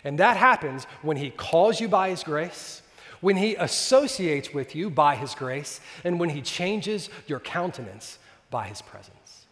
And 0.03 0.19
that 0.19 0.37
happens 0.37 0.83
when 1.01 1.17
he 1.17 1.31
calls 1.31 1.81
you 1.81 1.87
by 1.87 2.11
his 2.11 2.23
grace, 2.23 2.83
when 3.21 3.37
he 3.37 3.55
associates 3.55 4.53
with 4.53 4.75
you 4.75 4.89
by 4.89 5.15
his 5.15 5.35
grace, 5.35 5.79
and 6.03 6.19
when 6.19 6.29
he 6.29 6.41
changes 6.41 7.09
your 7.27 7.39
countenance 7.39 8.19
by 8.49 8.67
his 8.67 8.81
presence. 8.81 9.45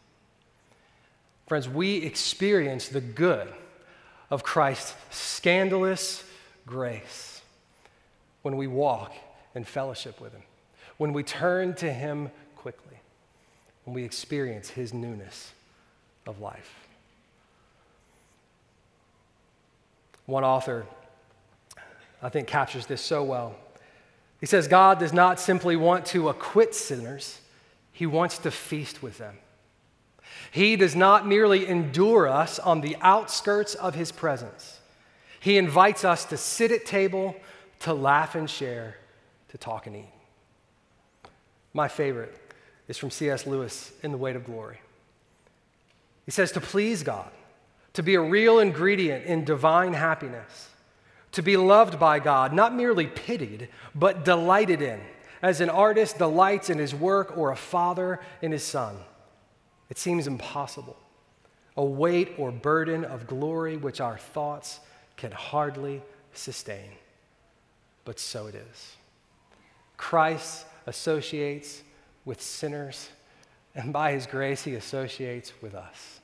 Friends, 1.48 1.70
we 1.70 1.98
experience 1.98 2.88
the 2.88 3.02
good 3.02 3.48
of 4.30 4.44
Christ's 4.44 4.96
scandalous 5.12 6.24
grace 6.66 7.42
when 8.42 8.58
we 8.58 8.68
walk 8.68 9.14
in 9.54 9.64
fellowship 9.64 10.20
with 10.20 10.34
him, 10.34 10.44
when 10.98 11.14
we 11.14 11.24
turn 11.24 11.74
to 11.76 11.92
him 11.92 12.32
quickly 12.56 12.96
when 13.86 13.94
we 13.94 14.04
experience 14.04 14.70
His 14.70 14.94
newness 14.94 15.54
of 16.28 16.42
life. 16.42 16.88
One 20.26 20.44
author, 20.44 20.86
I 22.22 22.30
think, 22.30 22.48
captures 22.48 22.86
this 22.86 23.02
so 23.02 23.24
well. 23.24 23.56
He 24.40 24.46
says, 24.46 24.68
God 24.68 25.00
does 25.00 25.14
not 25.14 25.40
simply 25.40 25.76
want 25.76 26.06
to 26.08 26.30
acquit 26.30 26.76
sinners, 26.76 27.40
He 27.92 28.06
wants 28.06 28.38
to 28.40 28.52
feast 28.52 29.02
with 29.02 29.18
them. 29.18 29.38
He 30.52 30.76
does 30.76 30.96
not 30.96 31.28
merely 31.28 31.68
endure 31.68 32.28
us 32.28 32.60
on 32.60 32.82
the 32.82 32.98
outskirts 33.02 33.76
of 33.76 33.96
His 33.96 34.12
presence, 34.12 34.80
He 35.40 35.58
invites 35.58 36.04
us 36.04 36.26
to 36.26 36.38
sit 36.38 36.72
at 36.72 36.86
table, 36.86 37.36
to 37.80 37.94
laugh 37.94 38.36
and 38.36 38.50
share, 38.50 38.98
to 39.50 39.58
talk 39.58 39.88
and 39.88 39.96
eat. 39.96 40.10
My 41.74 41.88
favorite 41.88 42.36
is 42.88 42.98
from 42.98 43.12
C.S. 43.12 43.46
Lewis 43.46 43.92
in 44.02 44.12
The 44.12 44.18
Weight 44.18 44.36
of 44.36 44.46
Glory. 44.46 44.80
He 46.26 46.32
says, 46.32 46.52
To 46.54 46.62
please 46.62 47.04
God, 47.04 47.32
to 47.94 48.04
be 48.04 48.16
a 48.16 48.22
real 48.22 48.60
ingredient 48.60 49.26
in 49.26 49.46
divine 49.46 49.94
happiness, 49.94 50.70
to 51.36 51.42
be 51.42 51.58
loved 51.58 52.00
by 52.00 52.20
God, 52.20 52.54
not 52.54 52.74
merely 52.74 53.08
pitied, 53.08 53.68
but 53.94 54.24
delighted 54.24 54.82
in, 54.82 55.02
as 55.42 55.60
an 55.60 55.70
artist 55.70 56.18
delights 56.18 56.70
in 56.70 56.78
his 56.78 56.96
work 56.96 57.38
or 57.38 57.52
a 57.52 57.58
father 57.58 58.22
in 58.42 58.54
his 58.54 58.64
son. 58.64 58.96
It 59.90 59.98
seems 59.98 60.28
impossible, 60.28 60.98
a 61.76 61.84
weight 61.84 62.32
or 62.38 62.52
burden 62.52 63.04
of 63.04 63.28
glory 63.28 63.76
which 63.76 64.00
our 64.00 64.18
thoughts 64.18 64.80
can 65.18 65.32
hardly 65.32 66.02
sustain. 66.34 66.90
But 68.06 68.18
so 68.18 68.48
it 68.48 68.56
is. 68.56 68.96
Christ 69.98 70.66
associates 70.88 71.84
with 72.24 72.42
sinners, 72.42 73.10
and 73.76 73.92
by 73.92 74.14
his 74.14 74.26
grace, 74.26 74.64
he 74.64 74.76
associates 74.76 75.52
with 75.62 75.76
us. 75.76 76.22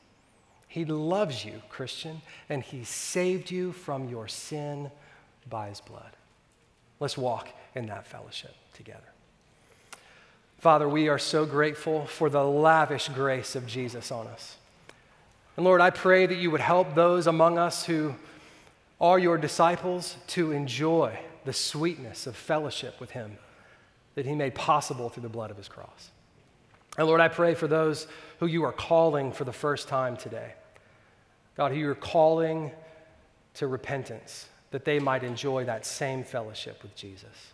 He 0.71 0.85
loves 0.85 1.43
you, 1.43 1.61
Christian, 1.67 2.21
and 2.47 2.63
He 2.63 2.85
saved 2.85 3.51
you 3.51 3.73
from 3.73 4.07
your 4.07 4.29
sin 4.29 4.89
by 5.49 5.67
His 5.67 5.81
blood. 5.81 6.11
Let's 7.01 7.17
walk 7.17 7.49
in 7.75 7.87
that 7.87 8.07
fellowship 8.07 8.55
together. 8.73 9.11
Father, 10.59 10.87
we 10.87 11.09
are 11.09 11.19
so 11.19 11.45
grateful 11.45 12.05
for 12.05 12.29
the 12.29 12.45
lavish 12.45 13.09
grace 13.09 13.53
of 13.57 13.67
Jesus 13.67 14.13
on 14.13 14.27
us. 14.27 14.55
And 15.57 15.65
Lord, 15.65 15.81
I 15.81 15.89
pray 15.89 16.25
that 16.25 16.37
you 16.37 16.49
would 16.51 16.61
help 16.61 16.95
those 16.95 17.27
among 17.27 17.57
us 17.57 17.85
who 17.85 18.15
are 19.01 19.19
your 19.19 19.37
disciples 19.37 20.15
to 20.27 20.53
enjoy 20.53 21.19
the 21.43 21.51
sweetness 21.51 22.27
of 22.27 22.37
fellowship 22.37 22.97
with 23.01 23.11
Him 23.11 23.37
that 24.15 24.25
He 24.25 24.35
made 24.35 24.55
possible 24.55 25.09
through 25.09 25.23
the 25.23 25.27
blood 25.27 25.51
of 25.51 25.57
His 25.57 25.67
cross. 25.67 26.11
And 26.97 27.07
Lord, 27.07 27.19
I 27.19 27.27
pray 27.27 27.55
for 27.55 27.67
those 27.67 28.07
who 28.39 28.45
you 28.45 28.63
are 28.63 28.71
calling 28.71 29.33
for 29.33 29.43
the 29.43 29.51
first 29.51 29.89
time 29.89 30.15
today. 30.15 30.53
God, 31.61 31.73
who 31.73 31.77
you're 31.77 31.93
calling 31.93 32.71
to 33.53 33.67
repentance, 33.67 34.47
that 34.71 34.83
they 34.83 34.97
might 34.97 35.23
enjoy 35.23 35.63
that 35.65 35.85
same 35.85 36.23
fellowship 36.23 36.81
with 36.81 36.95
Jesus. 36.95 37.53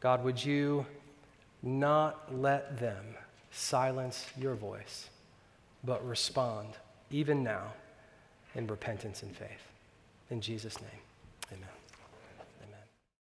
God, 0.00 0.24
would 0.24 0.42
you 0.42 0.86
not 1.62 2.34
let 2.34 2.80
them 2.80 3.04
silence 3.50 4.24
your 4.38 4.54
voice, 4.54 5.10
but 5.84 6.02
respond 6.08 6.68
even 7.10 7.44
now 7.44 7.74
in 8.54 8.66
repentance 8.66 9.22
and 9.22 9.36
faith. 9.36 9.68
In 10.30 10.40
Jesus' 10.40 10.80
name. 10.80 11.09